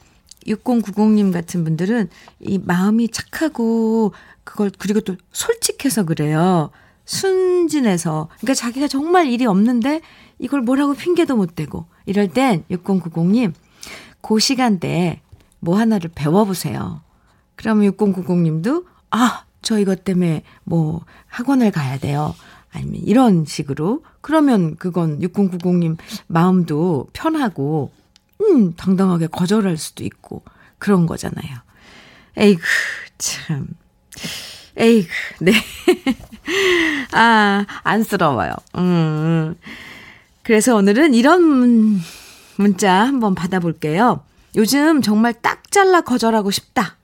6090님 0.47 1.33
같은 1.33 1.65
분들은 1.65 2.09
이 2.41 2.59
마음이 2.59 3.09
착하고, 3.09 4.13
그걸, 4.45 4.71
그리고 4.79 5.01
또 5.01 5.17
솔직해서 5.33 6.05
그래요. 6.05 6.71
순진해서. 7.05 8.29
그러니까 8.41 8.55
자기가 8.55 8.89
정말 8.89 9.27
일이 9.29 9.47
없는데, 9.47 10.01
이걸 10.39 10.63
뭐라고 10.63 10.95
핑계도 10.95 11.37
못 11.37 11.55
대고. 11.55 11.87
이럴 12.07 12.29
땐 12.29 12.65
6090님, 12.71 13.53
그 14.21 14.39
시간대에 14.39 15.21
뭐 15.61 15.79
하나를 15.79 16.11
배워보세요. 16.15 17.03
그러면 17.57 17.93
6090님도, 17.93 18.85
아, 19.11 19.45
저 19.63 19.79
이것 19.79 20.05
때문에 20.05 20.43
뭐 20.65 21.05
학원을 21.29 21.71
가야 21.71 21.99
돼요. 21.99 22.35
아니면 22.73 23.01
이런 23.05 23.45
식으로. 23.45 24.03
그러면 24.21 24.77
그건 24.77 25.21
6090님 25.21 25.97
마음도 26.27 27.09
편하고, 27.13 27.93
음, 28.41 28.75
당당하게 28.75 29.29
거절할 29.29 29.77
수도 29.77 30.05
있고, 30.05 30.43
그런 30.79 31.07
거잖아요. 31.07 31.59
에이그, 32.37 32.63
참. 33.19 33.69
에이그, 34.77 35.09
네. 35.41 35.53
아, 37.13 37.65
안쓰러워요. 37.85 38.53
음, 38.77 38.81
음. 38.83 39.55
그래서 40.43 40.77
오늘은 40.77 41.15
이런 41.15 42.01
문자 42.57 42.93
한번 42.93 43.35
받아볼게요. 43.35 44.21
요즘 44.57 45.01
정말 45.01 45.33
딱 45.33 45.71
잘라 45.71 46.03
거절하고 46.03 46.51
싶다. 46.51 46.97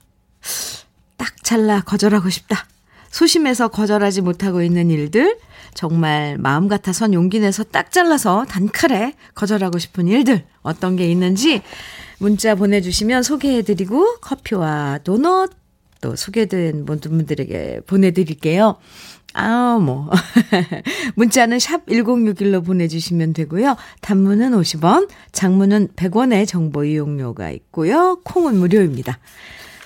딱 1.16 1.42
잘라 1.42 1.82
거절하고 1.82 2.30
싶다. 2.30 2.66
소심해서 3.10 3.68
거절하지 3.68 4.20
못하고 4.20 4.62
있는 4.62 4.90
일들, 4.90 5.38
정말 5.74 6.38
마음 6.38 6.68
같아선 6.68 7.12
용기 7.14 7.40
내서 7.40 7.64
딱 7.64 7.90
잘라서 7.92 8.44
단칼에 8.48 9.14
거절하고 9.34 9.78
싶은 9.78 10.06
일들, 10.08 10.44
어떤 10.62 10.96
게 10.96 11.10
있는지 11.10 11.62
문자 12.18 12.54
보내주시면 12.54 13.22
소개해드리고 13.22 14.18
커피와 14.20 14.98
도넛 15.04 15.50
또 16.00 16.16
소개된 16.16 16.84
모든 16.86 17.12
분들에게 17.12 17.80
보내드릴게요. 17.86 18.76
아, 19.32 19.78
뭐. 19.80 20.10
문자는 21.14 21.58
샵 21.58 21.86
1061로 21.86 22.64
보내주시면 22.64 23.32
되고요. 23.32 23.76
단문은 24.00 24.52
50원, 24.52 25.08
장문은 25.32 25.88
100원의 25.94 26.48
정보 26.48 26.84
이용료가 26.84 27.50
있고요. 27.50 28.20
콩은 28.24 28.56
무료입니다. 28.56 29.18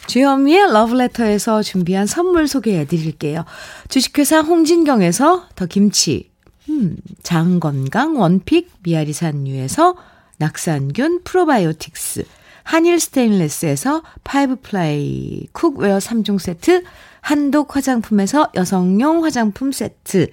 주현미의 0.06 0.72
러브레터에서 0.72 1.62
준비한 1.62 2.06
선물 2.06 2.46
소개해 2.48 2.86
드릴게요. 2.86 3.44
주식회사 3.88 4.40
홍진경에서 4.40 5.48
더 5.54 5.66
김치, 5.66 6.30
음, 6.68 6.96
장건강 7.22 8.18
원픽 8.18 8.70
미아리산유에서 8.82 9.96
낙산균 10.38 11.22
프로바이오틱스, 11.24 12.24
한일 12.64 12.98
스테인레스에서 12.98 14.02
five 14.24 14.56
ply 14.62 15.46
cookware 15.52 15.98
3종 15.98 16.38
세트, 16.38 16.82
한독 17.20 17.76
화장품에서 17.76 18.50
여성용 18.54 19.24
화장품 19.24 19.72
세트, 19.72 20.28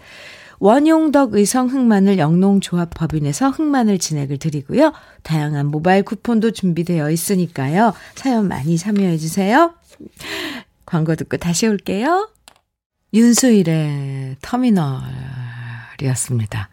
원용덕 0.62 1.34
의성 1.34 1.68
흑마늘 1.70 2.20
영농조합 2.20 2.92
법인에서 2.94 3.50
흑마늘 3.50 3.98
진액을 3.98 4.38
드리고요. 4.38 4.94
다양한 5.24 5.66
모바일 5.66 6.04
쿠폰도 6.04 6.52
준비되어 6.52 7.10
있으니까요. 7.10 7.94
사연 8.14 8.48
많이 8.48 8.78
참여해 8.78 9.18
주세요. 9.18 9.74
광고 10.86 11.16
듣고 11.16 11.38
다시 11.38 11.66
올게요. 11.66 12.30
윤수일의 13.12 14.38
터미널이었습니다. 14.44 16.70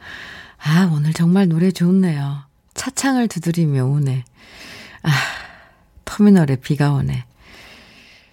아, 0.59 0.91
오늘 0.93 1.15
정말 1.15 1.49
노래 1.49 1.71
좋네요. 1.71 2.43
차창을 2.75 3.29
두드리며 3.29 3.87
오네. 3.87 4.23
아, 5.03 5.11
터미널에 6.05 6.57
비가 6.57 6.93
오네. 6.93 7.25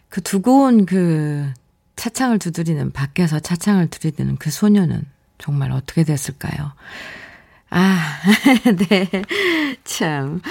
그 0.09 0.21
두고 0.21 0.63
온 0.63 0.85
그 0.85 1.53
차창을 1.95 2.39
두드리는, 2.39 2.91
밖에서 2.91 3.39
차창을 3.39 3.87
두드리는 3.87 4.35
그 4.35 4.51
소녀는 4.51 5.14
정말 5.37 5.71
어떻게 5.71 6.03
됐을까요? 6.03 6.71
아, 7.69 7.99
네. 8.89 9.09
참. 9.83 10.41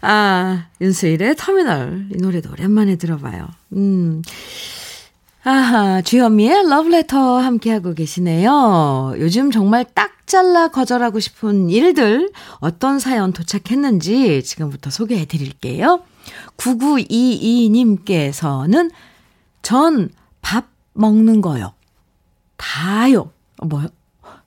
아, 0.00 0.66
윤수일의 0.80 1.36
터미널. 1.36 2.08
이 2.14 2.18
노래도 2.18 2.50
오랜만에 2.50 2.96
들어봐요. 2.96 3.48
음. 3.74 4.22
아하, 5.44 6.02
주현미의 6.02 6.68
러브레터 6.68 7.38
함께하고 7.38 7.94
계시네요. 7.94 9.14
요즘 9.18 9.52
정말 9.52 9.84
딱 9.94 10.26
잘라 10.26 10.68
거절하고 10.68 11.20
싶은 11.20 11.70
일들, 11.70 12.32
어떤 12.58 12.98
사연 12.98 13.32
도착했는지 13.32 14.42
지금부터 14.42 14.90
소개해 14.90 15.26
드릴게요. 15.26 16.02
9922님께서는 16.56 18.90
전 19.62 20.10
밥 20.46 20.68
먹는 20.92 21.40
거요. 21.40 21.72
다요. 22.56 23.32
어, 23.58 23.66
뭐요? 23.66 23.88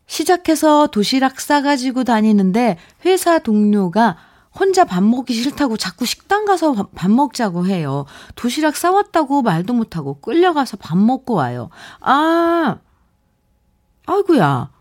시작해서 0.10 0.88
도시락 0.88 1.40
싸가지고 1.40 2.04
다니는데 2.04 2.78
회사 3.06 3.38
동료가 3.38 4.18
혼자 4.52 4.84
밥 4.84 5.04
먹기 5.04 5.36
싫다고 5.36 5.78
자꾸 5.78 6.06
식당 6.06 6.46
가서 6.46 6.90
밥 6.96 7.12
먹자고 7.12 7.68
해요. 7.68 8.06
도시락 8.34 8.76
싸왔다고 8.76 9.44
말도 9.44 9.74
못하고 9.74 10.20
끌려가서 10.20 10.78
밥 10.78 10.98
먹고 10.98 11.36
와요. 11.36 11.70
아, 12.02 12.80
아이구야. 14.08 14.72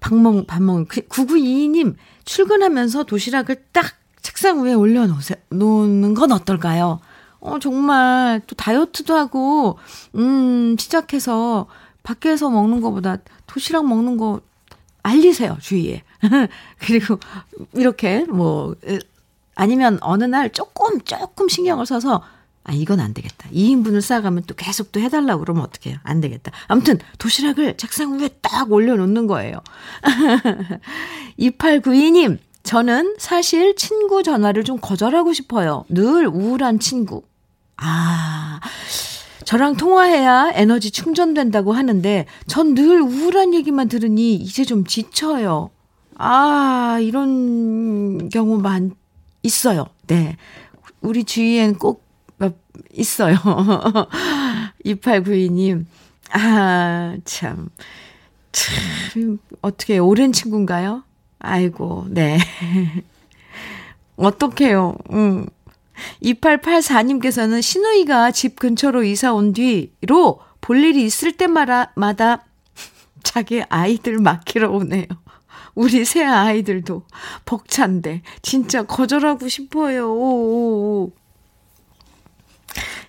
밥 0.00 0.14
먹, 0.14 0.46
밥 0.46 0.62
먹, 0.62 0.88
9922님, 0.88 1.94
출근하면서 2.24 3.04
도시락을 3.04 3.66
딱 3.72 3.84
책상 4.22 4.64
위에 4.64 4.72
올려놓는 4.72 6.14
건 6.14 6.32
어떨까요? 6.32 7.00
어, 7.40 7.58
정말 7.58 8.40
또 8.46 8.56
다이어트도 8.56 9.14
하고, 9.14 9.78
음, 10.14 10.76
시작해서 10.78 11.66
밖에서 12.02 12.50
먹는 12.50 12.80
것보다 12.80 13.18
도시락 13.52 13.86
먹는 13.86 14.16
거 14.16 14.40
알리세요, 15.02 15.58
주위에. 15.60 16.02
그리고 16.78 17.18
이렇게 17.74 18.24
뭐 18.24 18.74
아니면 19.54 19.98
어느 20.00 20.24
날 20.24 20.50
조금 20.50 21.00
조금 21.02 21.48
신경을 21.48 21.84
써서 21.84 22.22
아 22.64 22.72
이건 22.72 23.00
안 23.00 23.12
되겠다. 23.12 23.50
2인분을 23.50 24.00
싸가면 24.00 24.44
또 24.46 24.54
계속 24.54 24.90
또 24.92 25.00
해달라고 25.00 25.40
그러면 25.40 25.64
어떡해요. 25.64 25.98
안 26.02 26.20
되겠다. 26.20 26.50
아무튼 26.66 26.98
도시락을 27.18 27.76
책상 27.76 28.18
위에 28.18 28.30
딱 28.40 28.72
올려놓는 28.72 29.26
거예요. 29.26 29.58
2892님 31.38 32.38
저는 32.62 33.16
사실 33.18 33.76
친구 33.76 34.22
전화를 34.22 34.64
좀 34.64 34.78
거절하고 34.80 35.34
싶어요. 35.34 35.84
늘 35.90 36.26
우울한 36.26 36.78
친구. 36.78 37.22
아 37.76 38.60
저랑 39.44 39.76
통화해야 39.76 40.52
에너지 40.54 40.90
충전된다고 40.90 41.72
하는데 41.72 42.26
전 42.46 42.74
늘 42.74 43.00
우울한 43.02 43.52
얘기만 43.54 43.88
들으니 43.88 44.34
이제 44.34 44.64
좀 44.64 44.84
지쳐요. 44.84 45.70
아, 46.16 46.98
이런 47.02 48.28
경우만 48.30 48.94
있어요. 49.42 49.86
네. 50.06 50.36
우리 51.00 51.24
주위엔 51.24 51.74
꼭 51.78 52.04
있어요. 52.92 53.36
2892님. 54.86 55.84
아, 56.32 57.16
참. 57.24 57.68
참, 58.52 59.38
어떻게, 59.62 59.98
오랜 59.98 60.32
친구인가요? 60.32 61.02
아이고, 61.40 62.06
네. 62.08 62.38
어떡해요. 64.16 64.96
음. 65.12 65.46
2884님께서는 66.22 67.62
신우이가 67.62 68.30
집 68.30 68.58
근처로 68.58 69.04
이사 69.04 69.32
온 69.32 69.52
뒤로 69.52 70.40
볼 70.60 70.82
일이 70.82 71.04
있을 71.04 71.32
때마다 71.32 71.92
자기 73.22 73.62
아이들 73.68 74.18
맡기러 74.18 74.70
오네요. 74.70 75.06
우리 75.74 76.04
새 76.04 76.24
아이들도 76.24 77.06
벅찬데 77.44 78.22
진짜 78.42 78.82
거절하고 78.82 79.48
싶어요. 79.48 80.12
오오오. 80.12 81.12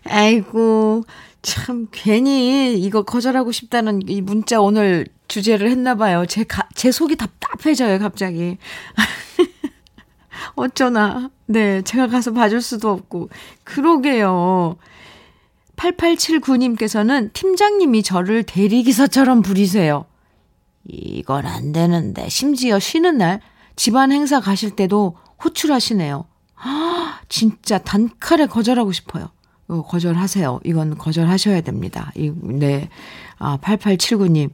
아이고 0.05 1.03
참 1.41 1.87
괜히 1.91 2.73
이거 2.79 3.03
거절하고 3.03 3.51
싶다는 3.51 4.01
이 4.07 4.21
문자 4.21 4.61
오늘 4.61 5.05
주제를 5.27 5.69
했나 5.69 5.95
봐요. 5.95 6.25
제, 6.25 6.43
가, 6.43 6.67
제 6.75 6.91
속이 6.91 7.15
답답해져요, 7.15 7.99
갑자기. 7.99 8.57
어쩌나. 10.55 11.29
네, 11.45 11.81
제가 11.81 12.07
가서 12.07 12.31
봐줄 12.33 12.61
수도 12.61 12.89
없고. 12.89 13.29
그러게요. 13.63 14.77
8879님께서는 15.75 17.33
팀장님이 17.33 18.03
저를 18.03 18.43
대리기사처럼 18.43 19.41
부리세요. 19.41 20.05
이건 20.85 21.45
안 21.45 21.71
되는데. 21.71 22.29
심지어 22.29 22.79
쉬는 22.79 23.17
날 23.17 23.41
집안 23.75 24.11
행사 24.11 24.39
가실 24.39 24.71
때도 24.71 25.17
호출하시네요. 25.43 26.25
아, 26.55 27.19
진짜 27.27 27.77
단칼에 27.77 28.45
거절하고 28.45 28.91
싶어요. 28.91 29.29
어, 29.67 29.81
거절하세요. 29.83 30.61
이건 30.65 30.97
거절하셔야 30.97 31.61
됩니다. 31.61 32.11
이, 32.15 32.31
네. 32.41 32.89
아, 33.37 33.57
8879님. 33.57 34.51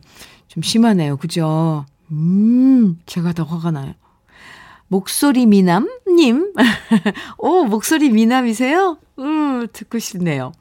좀 0.47 0.63
심하네요. 0.63 1.17
그죠? 1.17 1.85
음, 2.11 2.99
제가 3.05 3.33
더 3.33 3.43
화가 3.43 3.71
나요. 3.71 3.93
목소리 4.89 5.45
미남님. 5.45 6.53
오, 7.37 7.63
목소리 7.65 8.09
미남이세요? 8.09 8.97
음, 9.19 9.67
듣고 9.71 9.99
싶네요. 9.99 10.51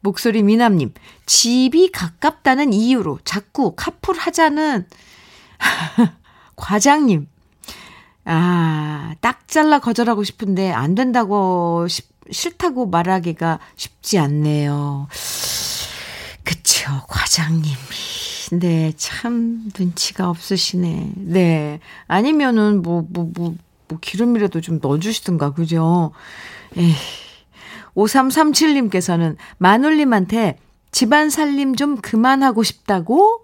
목소리 0.00 0.42
미남님. 0.42 0.94
집이 1.26 1.92
가깝다는 1.92 2.72
이유로 2.72 3.20
자꾸 3.24 3.74
카풀 3.76 4.16
하자는 4.16 4.86
과장님. 6.56 7.28
아, 8.24 9.14
딱 9.20 9.46
잘라 9.46 9.78
거절하고 9.78 10.24
싶은데 10.24 10.72
안 10.72 10.94
된다고 10.94 11.86
싶, 11.86 12.08
싫다고 12.30 12.86
말하기가 12.86 13.60
쉽지 13.76 14.18
않네요. 14.18 15.06
그쵸, 16.42 16.90
과장님이. 17.08 17.76
네, 18.52 18.92
참 18.96 19.70
눈치가 19.76 20.30
없으시네. 20.30 21.12
네. 21.16 21.80
아니면은 22.06 22.82
뭐, 22.82 23.04
뭐, 23.08 23.30
뭐, 23.34 23.54
뭐 23.88 23.98
기름이라도 24.00 24.60
좀 24.60 24.78
넣어주시든가, 24.82 25.54
그죠? 25.54 26.12
에이. 26.76 26.92
5337님께서는 27.96 29.36
마눌님한테 29.58 30.58
집안 30.90 31.30
살림 31.30 31.76
좀 31.76 31.96
그만하고 31.96 32.62
싶다고? 32.62 33.42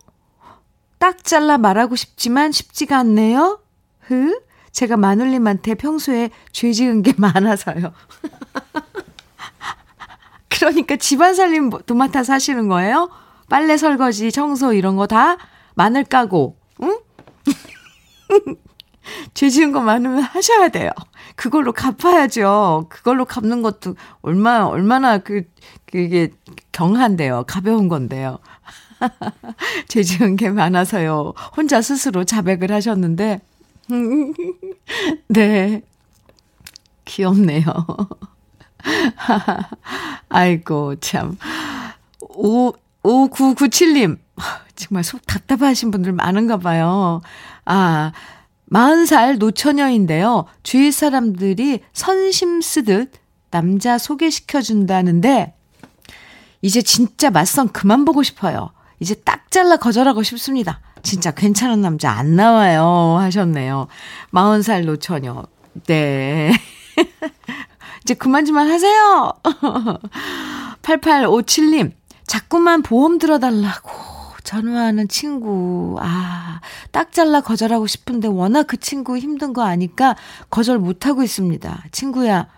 딱 0.99 1.25
잘라 1.25 1.59
말하고 1.59 1.97
싶지만 1.97 2.53
쉽지가 2.53 2.99
않네요? 2.99 3.61
흐? 4.01 4.41
제가 4.73 4.97
마눌님한테 4.97 5.75
평소에 5.75 6.31
죄 6.53 6.73
지은 6.73 7.03
게 7.03 7.13
많아서요. 7.19 7.93
그러니까 10.49 10.97
집안 10.97 11.35
살림 11.35 11.71
도맡아 11.71 12.23
사시는 12.23 12.69
거예요? 12.69 13.11
빨래 13.49 13.77
설거지, 13.77 14.33
청소 14.33 14.73
이런 14.73 14.97
거 14.97 15.07
다 15.07 15.37
마늘 15.75 16.05
까고, 16.05 16.57
응? 16.83 16.99
죄 19.35 19.49
지은 19.49 19.73
거 19.73 19.81
많으면 19.81 20.21
하셔야 20.23 20.69
돼요. 20.69 20.91
그걸로 21.37 21.73
갚아야죠. 21.73 22.87
그걸로 22.89 23.25
갚는 23.25 23.63
것도 23.63 23.97
얼마, 24.21 24.65
얼마나 24.65 25.19
그, 25.19 25.45
그게 25.87 26.31
경한데요. 26.73 27.45
가벼운 27.47 27.89
건데요. 27.89 28.39
죄 29.89 30.03
지은 30.03 30.37
게 30.37 30.51
많아서요. 30.51 31.35
혼자 31.57 31.83
스스로 31.83 32.25
자백을 32.25 32.71
하셨는데, 32.71 33.41
네. 35.29 35.83
귀엽네요. 37.05 37.65
아이고, 40.29 40.97
참. 40.97 41.37
오, 42.21 42.73
5997님, 43.03 44.19
정말 44.77 45.05
속 45.05 45.27
답답하신 45.27 45.91
분들 45.91 46.13
많은가 46.13 46.59
봐요. 46.59 47.21
아, 47.65 48.13
40살 48.73 49.39
노처녀인데요. 49.39 50.47
주위 50.63 50.91
사람들이 50.91 51.81
선심 51.93 52.61
쓰듯 52.61 53.13
남자 53.51 53.99
소개시켜준다는데, 53.99 55.55
이제 56.63 56.81
진짜 56.81 57.31
맞선 57.31 57.69
그만 57.69 58.05
보고 58.05 58.23
싶어요. 58.23 58.71
이제 59.01 59.15
딱 59.15 59.51
잘라 59.51 59.77
거절하고 59.77 60.23
싶습니다. 60.23 60.81
진짜 61.03 61.33
괜찮은 61.33 61.81
남자 61.81 62.11
안 62.13 62.37
나와요. 62.37 63.17
하셨네요. 63.19 63.89
40살 64.33 64.85
노처녀. 64.85 65.45
네. 65.87 66.53
이제 68.03 68.15
그만 68.15 68.45
좀 68.45 68.57
하세요. 68.59 69.33
8857님, 70.83 71.93
자꾸만 72.27 72.83
보험 72.83 73.19
들어달라고 73.19 73.91
전화하는 74.45 75.09
친구. 75.09 75.97
아, 76.01 76.61
딱 76.91 77.13
잘라 77.13 77.41
거절하고 77.41 77.87
싶은데 77.87 78.29
워낙 78.29 78.67
그 78.67 78.77
친구 78.77 79.19
힘든 79.19 79.53
거 79.53 79.63
아니까 79.63 80.17
거절 80.51 80.79
못하고 80.79 81.23
있습니다. 81.23 81.85
친구야, 81.93 82.49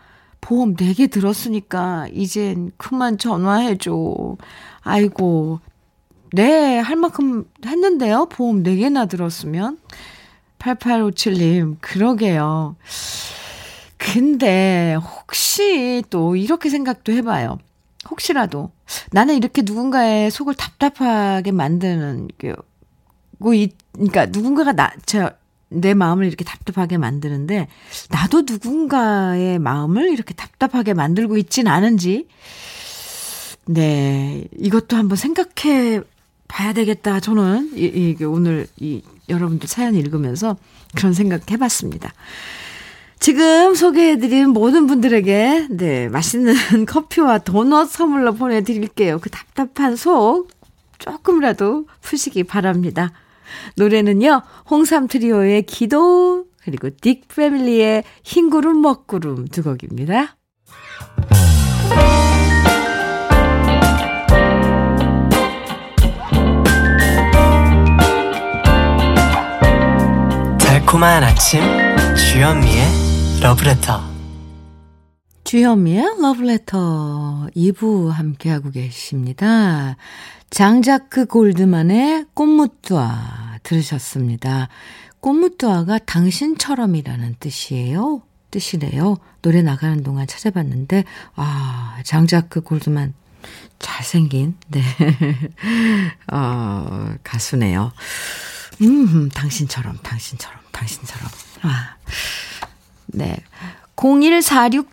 보험 0.40 0.76
4개 0.76 1.10
들었으니까 1.10 2.06
이젠 2.12 2.70
그만 2.76 3.18
전화해줘. 3.18 4.36
아이고, 4.82 5.60
네, 6.32 6.78
할 6.78 6.96
만큼 6.96 7.44
했는데요. 7.64 8.26
보험 8.26 8.62
4개나 8.62 9.08
들었으면. 9.08 9.78
8857님, 10.58 11.76
그러게요. 11.80 12.76
근데 13.96 14.94
혹시 14.94 16.02
또 16.10 16.36
이렇게 16.36 16.68
생각도 16.68 17.12
해봐요. 17.12 17.58
혹시라도 18.10 18.70
나는 19.10 19.36
이렇게 19.36 19.62
누군가의 19.62 20.30
속을 20.30 20.54
답답하게 20.54 21.52
만드는 21.52 22.28
게, 22.38 22.54
그러니까 23.40 24.26
누군가가 24.26 24.72
나, 24.72 24.92
저, 25.06 25.32
내 25.68 25.94
마음을 25.94 26.26
이렇게 26.26 26.44
답답하게 26.44 26.98
만드는데, 26.98 27.68
나도 28.10 28.42
누군가의 28.42 29.58
마음을 29.58 30.10
이렇게 30.10 30.34
답답하게 30.34 30.94
만들고 30.94 31.36
있진 31.38 31.66
않은지, 31.66 32.28
네, 33.66 34.46
이것도 34.58 34.96
한번 34.96 35.16
생각해 35.16 36.02
봐야 36.48 36.72
되겠다. 36.72 37.20
저는, 37.20 37.72
이, 37.74 38.16
이, 38.20 38.24
오늘 38.24 38.66
이, 38.78 39.02
여러분들 39.28 39.68
사연 39.68 39.94
읽으면서 39.94 40.56
그런 40.94 41.14
생각 41.14 41.50
해봤습니다. 41.50 42.12
지금 43.24 43.74
소개해드린 43.74 44.50
모든 44.50 44.86
분들에게, 44.86 45.68
네, 45.70 46.10
맛있는 46.10 46.52
커피와 46.84 47.38
도넛 47.38 47.88
선물로 47.88 48.34
보내드릴게요. 48.34 49.18
그 49.18 49.30
답답한 49.30 49.96
속 49.96 50.50
조금이라도 50.98 51.86
푸시기 52.02 52.44
바랍니다. 52.44 53.12
노래는요, 53.76 54.42
홍삼 54.68 55.08
트리오의 55.08 55.62
기도, 55.62 56.44
그리고 56.62 56.90
딕 56.90 57.22
패밀리의 57.34 58.04
흰구름 58.24 58.82
먹구름 58.82 59.48
두 59.48 59.62
곡입니다. 59.62 60.36
달콤한 70.58 71.24
아침, 71.24 71.62
주현미의 72.14 73.03
러브레터 73.44 74.00
주현미의 75.44 76.02
러브레터 76.18 77.48
2부 77.54 78.08
함께하고 78.08 78.70
계십니다. 78.70 79.98
장자크 80.48 81.26
골드만의 81.26 82.24
꽃무뚜아 82.32 83.58
들으셨습니다. 83.62 84.68
꽃무뚜아가 85.20 85.98
당신처럼이라는 85.98 87.36
뜻이에요. 87.38 88.22
뜻이래요. 88.50 89.18
노래 89.42 89.60
나가는 89.60 90.02
동안 90.02 90.26
찾아봤는데, 90.26 91.04
아, 91.34 91.98
장자크 92.02 92.62
골드만 92.62 93.12
잘생긴, 93.78 94.56
네. 94.68 94.80
어, 96.32 97.14
가수네요. 97.22 97.92
음, 98.80 99.28
당신처럼, 99.28 99.98
당신처럼, 100.02 100.60
당신처럼. 100.72 101.28
아. 101.60 101.96
네. 103.14 103.36
0146, 103.96 104.90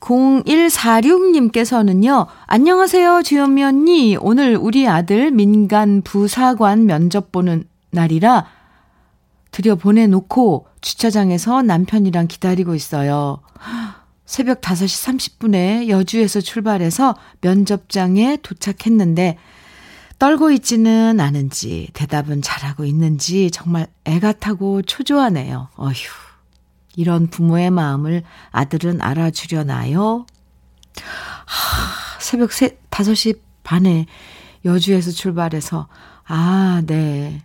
0146님께서는요, 0.00 2.26
안녕하세요, 2.46 3.22
주현미 3.22 3.64
언니. 3.64 4.16
오늘 4.20 4.56
우리 4.56 4.86
아들 4.86 5.30
민간 5.30 6.02
부사관 6.02 6.84
면접 6.84 7.32
보는 7.32 7.64
날이라 7.90 8.46
들여 9.52 9.76
보내놓고 9.76 10.66
주차장에서 10.82 11.62
남편이랑 11.62 12.26
기다리고 12.26 12.74
있어요. 12.74 13.40
새벽 14.26 14.60
5시 14.60 15.40
30분에 15.40 15.88
여주에서 15.88 16.42
출발해서 16.42 17.16
면접장에 17.40 18.36
도착했는데, 18.42 19.38
떨고 20.18 20.50
있지는 20.50 21.20
않은지, 21.20 21.88
대답은 21.94 22.42
잘하고 22.42 22.84
있는지 22.84 23.50
정말 23.50 23.86
애가 24.04 24.32
타고 24.32 24.82
초조하네요. 24.82 25.68
어휴. 25.76 26.25
이런 26.96 27.28
부모의 27.28 27.70
마음을 27.70 28.22
아들은 28.50 29.00
알아주려나요? 29.00 30.26
하, 31.44 32.20
새벽 32.20 32.52
3, 32.52 32.70
5시 32.90 33.38
반에 33.62 34.06
여주에서 34.64 35.12
출발해서, 35.12 35.86
아, 36.24 36.82
네. 36.86 37.42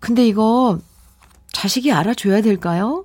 근데 0.00 0.26
이거 0.26 0.80
자식이 1.52 1.92
알아줘야 1.92 2.40
될까요? 2.40 3.04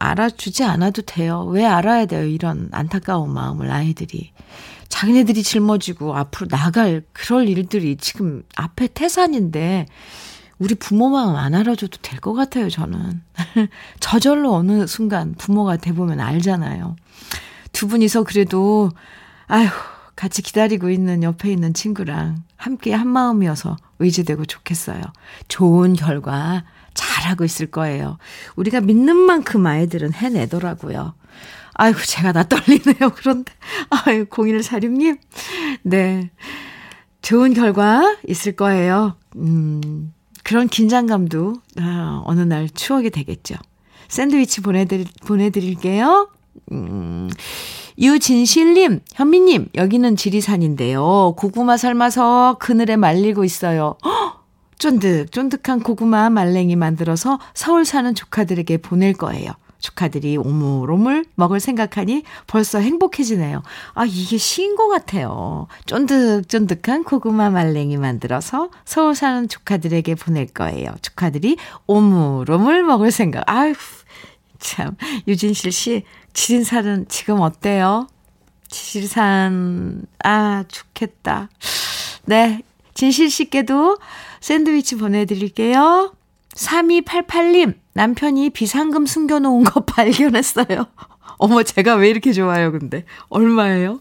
알아주지 0.00 0.64
않아도 0.64 1.02
돼요. 1.02 1.44
왜 1.44 1.64
알아야 1.64 2.06
돼요? 2.06 2.24
이런 2.24 2.68
안타까운 2.72 3.32
마음을 3.32 3.70
아이들이. 3.70 4.32
자기네들이 4.88 5.42
짊어지고 5.42 6.16
앞으로 6.16 6.48
나갈 6.48 7.02
그럴 7.12 7.48
일들이 7.48 7.96
지금 7.96 8.42
앞에 8.56 8.88
태산인데 8.88 9.86
우리 10.60 10.74
부모 10.74 11.08
마음 11.08 11.36
안 11.36 11.54
알아줘도 11.54 11.98
될 12.02 12.20
것 12.20 12.34
같아요, 12.34 12.68
저는. 12.68 13.22
저절로 13.98 14.54
어느 14.54 14.86
순간 14.86 15.34
부모가 15.36 15.76
돼보면 15.78 16.20
알잖아요. 16.20 16.96
두 17.72 17.88
분이서 17.88 18.24
그래도, 18.24 18.90
아휴, 19.46 19.68
같이 20.16 20.42
기다리고 20.42 20.90
있는 20.90 21.22
옆에 21.22 21.50
있는 21.50 21.72
친구랑 21.72 22.44
함께 22.56 22.92
한 22.92 23.08
마음이어서 23.08 23.76
의지되고 24.00 24.44
좋겠어요. 24.44 25.00
좋은 25.48 25.94
결과 25.94 26.64
잘하고 26.92 27.44
있을 27.44 27.70
거예요. 27.70 28.18
우리가 28.56 28.82
믿는 28.82 29.16
만큼 29.16 29.64
아이들은 29.66 30.12
해내더라고요. 30.12 31.14
아이고, 31.72 32.00
제가 32.00 32.32
나 32.32 32.42
떨리네요. 32.42 33.12
그런데, 33.16 33.50
아유, 33.88 34.26
0146님. 34.26 35.18
네. 35.84 36.30
좋은 37.22 37.54
결과 37.54 38.16
있을 38.28 38.56
거예요. 38.56 39.16
음, 39.36 40.12
그런 40.50 40.66
긴장감도 40.66 41.54
아, 41.78 42.22
어느 42.24 42.40
날 42.40 42.68
추억이 42.68 43.10
되겠죠. 43.10 43.54
샌드위치 44.08 44.62
보내드릴, 44.62 45.06
보내드릴게요. 45.24 46.28
음, 46.72 47.30
유진실님, 47.96 48.98
현미님, 49.14 49.68
여기는 49.76 50.16
지리산인데요. 50.16 51.34
고구마 51.36 51.76
삶아서 51.76 52.56
그늘에 52.58 52.96
말리고 52.96 53.44
있어요. 53.44 53.94
헉! 54.04 54.44
쫀득, 54.76 55.30
쫀득한 55.30 55.84
고구마 55.84 56.30
말랭이 56.30 56.74
만들어서 56.74 57.38
서울 57.54 57.84
사는 57.84 58.12
조카들에게 58.12 58.78
보낼 58.78 59.12
거예요. 59.12 59.52
조카들이 59.80 60.36
오물오물 60.36 61.24
먹을 61.34 61.58
생각하니 61.58 62.22
벌써 62.46 62.78
행복해지네요. 62.78 63.62
아, 63.94 64.04
이게 64.04 64.38
시인 64.38 64.76
것 64.76 64.88
같아요. 64.88 65.66
쫀득쫀득한 65.86 67.04
고구마 67.04 67.50
말랭이 67.50 67.96
만들어서 67.96 68.70
서울 68.84 69.14
사는 69.14 69.48
조카들에게 69.48 70.14
보낼 70.14 70.46
거예요. 70.46 70.94
조카들이 71.02 71.56
오물오물 71.86 72.84
먹을 72.84 73.10
생각. 73.10 73.42
아유, 73.46 73.74
참. 74.58 74.96
유진실 75.26 75.72
씨, 75.72 76.04
지진산은 76.32 77.06
지금 77.08 77.40
어때요? 77.40 78.06
지리산, 78.68 80.06
아, 80.22 80.64
좋겠다. 80.68 81.48
네. 82.26 82.62
진실 82.94 83.30
씨께도 83.30 83.98
샌드위치 84.40 84.96
보내드릴게요. 84.96 86.12
3288님, 86.60 87.74
남편이 87.94 88.50
비상금 88.50 89.06
숨겨놓은 89.06 89.64
거 89.64 89.80
발견했어요. 89.86 90.86
어머, 91.38 91.62
제가 91.62 91.94
왜 91.94 92.10
이렇게 92.10 92.34
좋아요, 92.34 92.70
근데. 92.70 93.06
얼마예요? 93.30 94.00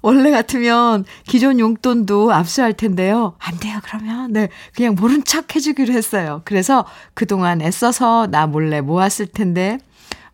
원래 0.00 0.30
같으면 0.30 1.04
기존 1.26 1.60
용돈도 1.60 2.32
압수할 2.32 2.72
텐데요. 2.72 3.34
안 3.38 3.58
돼요, 3.58 3.78
그러면. 3.84 4.32
네. 4.32 4.48
그냥 4.74 4.94
모른 4.94 5.22
척 5.22 5.54
해주기로 5.54 5.92
했어요. 5.92 6.40
그래서 6.46 6.86
그동안 7.12 7.60
애써서 7.60 8.26
나 8.30 8.46
몰래 8.46 8.80
모았을 8.80 9.26
텐데, 9.26 9.78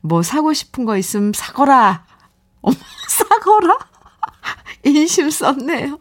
뭐 0.00 0.22
사고 0.22 0.52
싶은 0.52 0.84
거 0.84 0.96
있으면 0.96 1.32
사거라. 1.34 2.04
어머, 2.60 2.76
사거라? 3.08 3.76
인심 4.84 5.30
썼네요. 5.30 5.98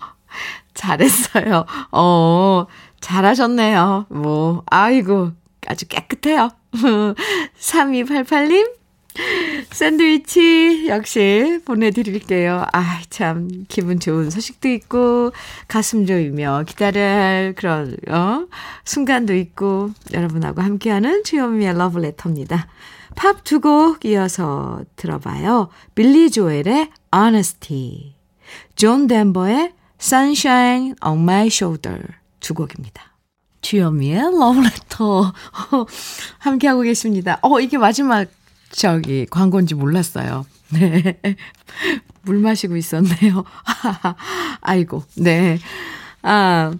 잘했어요. 0.75 1.65
어, 1.91 2.65
잘하셨네요. 3.01 4.05
뭐, 4.09 4.61
아이고, 4.67 5.31
아주 5.67 5.87
깨끗해요. 5.87 6.49
3288님, 7.59 8.71
샌드위치 9.71 10.87
역시 10.87 11.59
보내드릴게요. 11.65 12.65
아, 12.73 13.01
참, 13.09 13.65
기분 13.67 13.99
좋은 13.99 14.29
소식도 14.29 14.69
있고, 14.69 15.31
가슴 15.67 16.05
조이며 16.05 16.63
기다려야 16.67 17.15
할 17.15 17.53
그런, 17.55 17.95
어, 18.09 18.47
순간도 18.85 19.35
있고, 19.35 19.91
여러분하고 20.13 20.61
함께하는 20.61 21.23
주현미의 21.23 21.77
러브레터입니다. 21.77 22.67
팝 23.15 23.43
두 23.43 23.59
곡 23.59 24.05
이어서 24.05 24.81
들어봐요. 24.95 25.69
빌리 25.93 26.31
조엘의 26.31 26.89
Honesty, 27.13 28.15
존 28.75 29.05
덴버의 29.05 29.73
Sunshine 30.01 30.95
on 31.05 31.19
My 31.19 31.45
Shoulder 31.47 32.01
두 32.39 32.55
곡입니다. 32.55 33.12
주현미의 33.63 34.21
러브레터 34.39 35.33
함께하고 36.37 36.81
계십니다. 36.81 37.39
어, 37.41 37.59
이게 37.59 37.79
마지막 37.79 38.27
저기 38.69 39.25
광고인지 39.25 39.73
몰랐어요. 39.73 40.45
네. 40.69 41.17
물 42.23 42.37
마시고 42.37 42.75
있었네요. 42.75 43.43
아이고, 44.61 45.03
네. 45.15 45.59
아, 46.21 46.73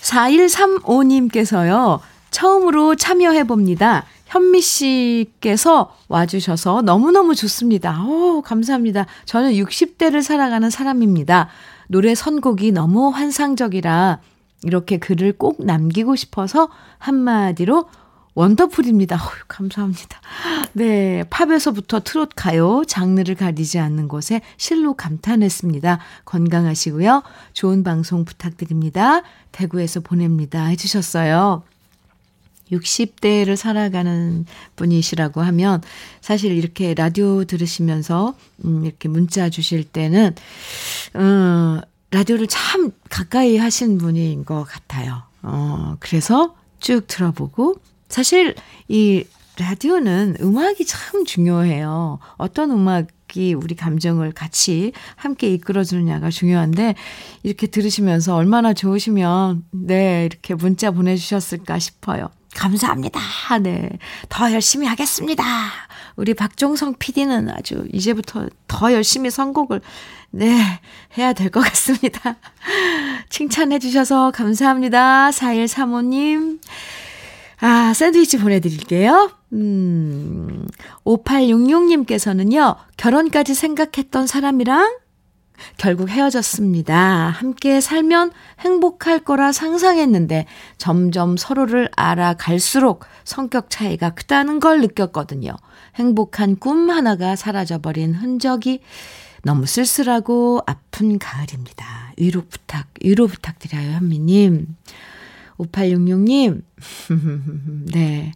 4135님께서요, 0.00 2.00
처음으로 2.30 2.94
참여해봅니다. 2.94 4.04
현미 4.26 4.60
씨께서 4.60 5.96
와주셔서 6.08 6.82
너무너무 6.82 7.34
좋습니다. 7.34 8.02
오, 8.02 8.42
감사합니다. 8.42 9.06
저는 9.24 9.52
60대를 9.52 10.22
살아가는 10.22 10.68
사람입니다. 10.68 11.48
노래 11.88 12.14
선곡이 12.14 12.72
너무 12.72 13.08
환상적이라 13.08 14.18
이렇게 14.64 14.98
글을 14.98 15.34
꼭 15.38 15.64
남기고 15.64 16.16
싶어서 16.16 16.68
한마디로 16.98 17.88
원더풀입니다. 18.34 19.16
어휴, 19.16 19.44
감사합니다. 19.48 20.20
네, 20.72 21.24
팝에서부터 21.28 22.00
트롯 22.00 22.30
가요, 22.36 22.84
장르를 22.86 23.34
가리지 23.34 23.80
않는 23.80 24.06
곳에 24.06 24.42
실로 24.56 24.94
감탄했습니다. 24.94 25.98
건강하시고요. 26.24 27.24
좋은 27.52 27.82
방송 27.82 28.24
부탁드립니다. 28.24 29.22
대구에서 29.50 29.98
보냅니다. 29.98 30.66
해주셨어요. 30.66 31.64
60대를 32.70 33.56
살아가는 33.56 34.44
분이시라고 34.76 35.40
하면 35.40 35.82
사실 36.20 36.52
이렇게 36.52 36.94
라디오 36.94 37.44
들으시면서 37.44 38.34
음, 38.64 38.84
이렇게 38.84 39.08
문자 39.08 39.48
주실 39.50 39.82
때는 39.82 40.34
음, 41.16 41.80
라디오를 42.10 42.46
참 42.46 42.90
가까이 43.10 43.56
하신 43.58 43.98
분인 43.98 44.44
것 44.44 44.64
같아요. 44.64 45.22
어, 45.42 45.96
그래서 46.00 46.56
쭉 46.80 47.06
들어보고 47.06 47.76
사실 48.08 48.54
이 48.88 49.24
라디오는 49.58 50.36
음악이 50.40 50.86
참 50.86 51.24
중요해요. 51.24 52.20
어떤 52.36 52.70
음악이 52.70 53.54
우리 53.54 53.74
감정을 53.74 54.32
같이 54.32 54.92
함께 55.16 55.52
이끌어주느냐가 55.52 56.30
중요한데, 56.30 56.94
이렇게 57.42 57.66
들으시면서 57.66 58.36
얼마나 58.36 58.72
좋으시면, 58.72 59.64
네, 59.72 60.24
이렇게 60.26 60.54
문자 60.54 60.92
보내주셨을까 60.92 61.80
싶어요. 61.80 62.28
감사합니다. 62.58 63.20
네. 63.62 63.88
더 64.28 64.52
열심히 64.52 64.86
하겠습니다. 64.86 65.44
우리 66.16 66.34
박종성 66.34 66.94
PD는 66.98 67.50
아주 67.50 67.86
이제부터 67.92 68.48
더 68.66 68.92
열심히 68.92 69.30
선곡을, 69.30 69.80
네, 70.30 70.80
해야 71.16 71.32
될 71.32 71.50
것 71.50 71.60
같습니다. 71.60 72.36
칭찬해 73.30 73.78
주셔서 73.78 74.32
감사합니다. 74.32 75.30
4135님. 75.30 76.60
아, 77.60 77.92
샌드위치 77.94 78.38
보내드릴게요. 78.38 79.30
음, 79.52 80.66
5866님께서는요, 81.04 82.76
결혼까지 82.96 83.54
생각했던 83.54 84.26
사람이랑 84.26 84.96
결국 85.76 86.08
헤어졌습니다. 86.08 87.30
함께 87.30 87.80
살면 87.80 88.32
행복할 88.60 89.20
거라 89.20 89.52
상상했는데 89.52 90.46
점점 90.76 91.36
서로를 91.36 91.88
알아갈수록 91.96 93.04
성격 93.24 93.70
차이가 93.70 94.10
크다는 94.10 94.60
걸 94.60 94.80
느꼈거든요. 94.80 95.52
행복한 95.96 96.56
꿈 96.56 96.90
하나가 96.90 97.36
사라져버린 97.36 98.14
흔적이 98.14 98.80
너무 99.42 99.66
쓸쓸하고 99.66 100.62
아픈 100.66 101.18
가을입니다. 101.18 102.12
위로 102.16 102.42
부탁, 102.48 102.88
위로 103.02 103.26
부탁드려요, 103.26 103.92
현미님. 103.92 104.66
5866님, 105.58 106.62
네. 107.92 108.32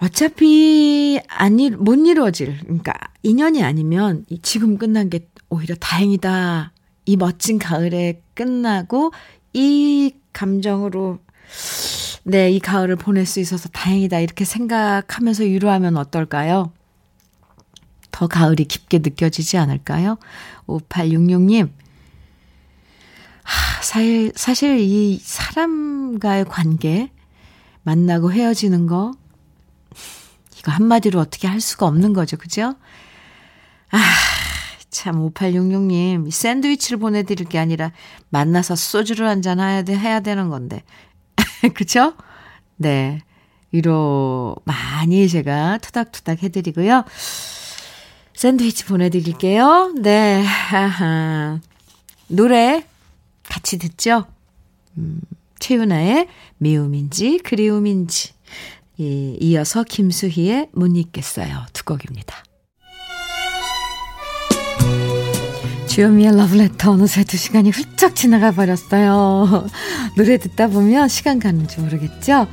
어차피 0.00 1.20
아니 1.28 1.70
못 1.70 1.94
이루어질 1.94 2.58
그러니까 2.60 2.92
인연이 3.22 3.62
아니면 3.62 4.24
지금 4.42 4.76
끝난 4.76 5.08
게 5.08 5.26
오히려 5.54 5.74
다행이다. 5.76 6.72
이 7.06 7.16
멋진 7.16 7.58
가을에 7.58 8.22
끝나고 8.34 9.12
이 9.52 10.14
감정으로 10.32 11.18
네, 12.24 12.50
이 12.50 12.58
가을을 12.58 12.96
보낼 12.96 13.26
수 13.26 13.38
있어서 13.38 13.68
다행이다. 13.68 14.18
이렇게 14.18 14.44
생각하면서 14.44 15.44
위로하면 15.44 15.96
어떨까요? 15.96 16.72
더 18.10 18.26
가을이 18.26 18.64
깊게 18.64 18.98
느껴지지 18.98 19.58
않을까요? 19.58 20.18
5866님. 20.66 21.70
하, 23.42 23.82
사실, 23.82 24.32
사실 24.34 24.78
이 24.80 25.18
사람과의 25.22 26.46
관계, 26.46 27.10
만나고 27.82 28.32
헤어지는 28.32 28.86
거, 28.86 29.12
이거 30.58 30.72
한마디로 30.72 31.20
어떻게 31.20 31.46
할 31.46 31.60
수가 31.60 31.86
없는 31.86 32.14
거죠. 32.14 32.38
그죠? 32.38 32.74
아, 33.90 33.98
참, 34.94 35.28
5866님, 35.32 36.30
샌드위치를 36.30 36.98
보내드릴 36.98 37.48
게 37.48 37.58
아니라 37.58 37.90
만나서 38.30 38.76
소주를 38.76 39.28
한잔 39.28 39.58
해야, 39.58 39.82
돼, 39.82 39.98
해야 39.98 40.20
되는 40.20 40.50
건데. 40.50 40.84
그쵸? 41.74 42.14
네. 42.76 43.20
위로 43.72 44.54
많이 44.64 45.28
제가 45.28 45.78
투닥투닥 45.78 46.44
해드리고요. 46.44 47.04
샌드위치 48.34 48.84
보내드릴게요. 48.84 49.94
네. 50.00 50.44
하하. 50.44 51.58
노래 52.28 52.86
같이 53.42 53.78
듣죠? 53.78 54.26
음, 54.96 55.20
최윤아의 55.58 56.28
미움인지 56.58 57.38
그리움인지. 57.38 58.32
예, 59.00 59.36
이어서 59.40 59.82
김수희의 59.82 60.68
못 60.72 60.96
잊겠어요. 60.96 61.66
두 61.72 61.84
곡입니다. 61.84 62.44
주현미의 65.94 66.36
러브레터 66.36 66.90
어느새 66.90 67.22
두 67.22 67.36
시간이 67.36 67.70
훌쩍 67.70 68.16
지나가 68.16 68.50
버렸어요. 68.50 69.64
노래 70.18 70.38
듣다 70.38 70.66
보면 70.66 71.06
시간 71.06 71.38
가는 71.38 71.68
줄 71.68 71.84
모르겠죠? 71.84 72.48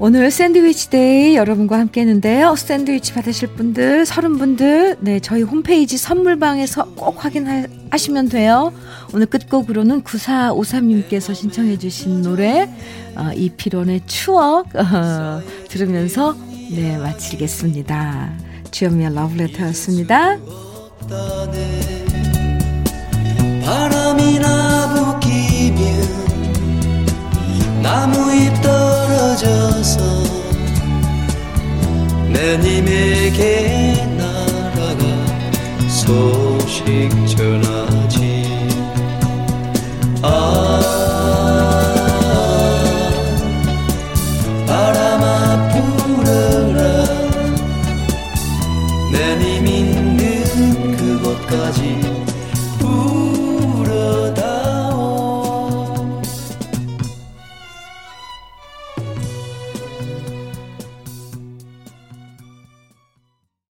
오늘 0.00 0.28
샌드위치 0.32 0.90
day 0.90 1.36
여러분과 1.36 1.78
함께 1.78 2.00
했는데요. 2.00 2.56
샌드위치 2.56 3.12
받으실 3.12 3.46
분들, 3.50 4.04
서른 4.06 4.38
분들, 4.38 4.96
네, 4.98 5.20
저희 5.20 5.42
홈페이지 5.42 5.96
선물방에서 5.96 6.94
꼭 6.96 7.24
확인하시면 7.24 8.28
돼요. 8.28 8.72
오늘 9.12 9.26
끝곡으로는 9.26 10.02
9453님께서 10.02 11.32
신청해주신 11.32 12.22
노래, 12.22 12.68
어, 13.14 13.30
이피론의 13.36 14.00
추억, 14.06 14.74
어, 14.74 15.40
들으면서, 15.68 16.34
네, 16.72 16.98
마치겠습니다. 16.98 18.32
주현미의 18.72 19.14
러브레터였습니다. 19.14 20.38
바람이나 23.64 24.94
부기면 24.94 25.82
나무잎 27.82 28.60
떨어져서 28.60 30.02
내 32.28 32.58
님에게 32.58 34.06
날아가 34.18 35.04
소식 35.88 37.10
전하지. 37.26 38.44
아. 40.22 41.13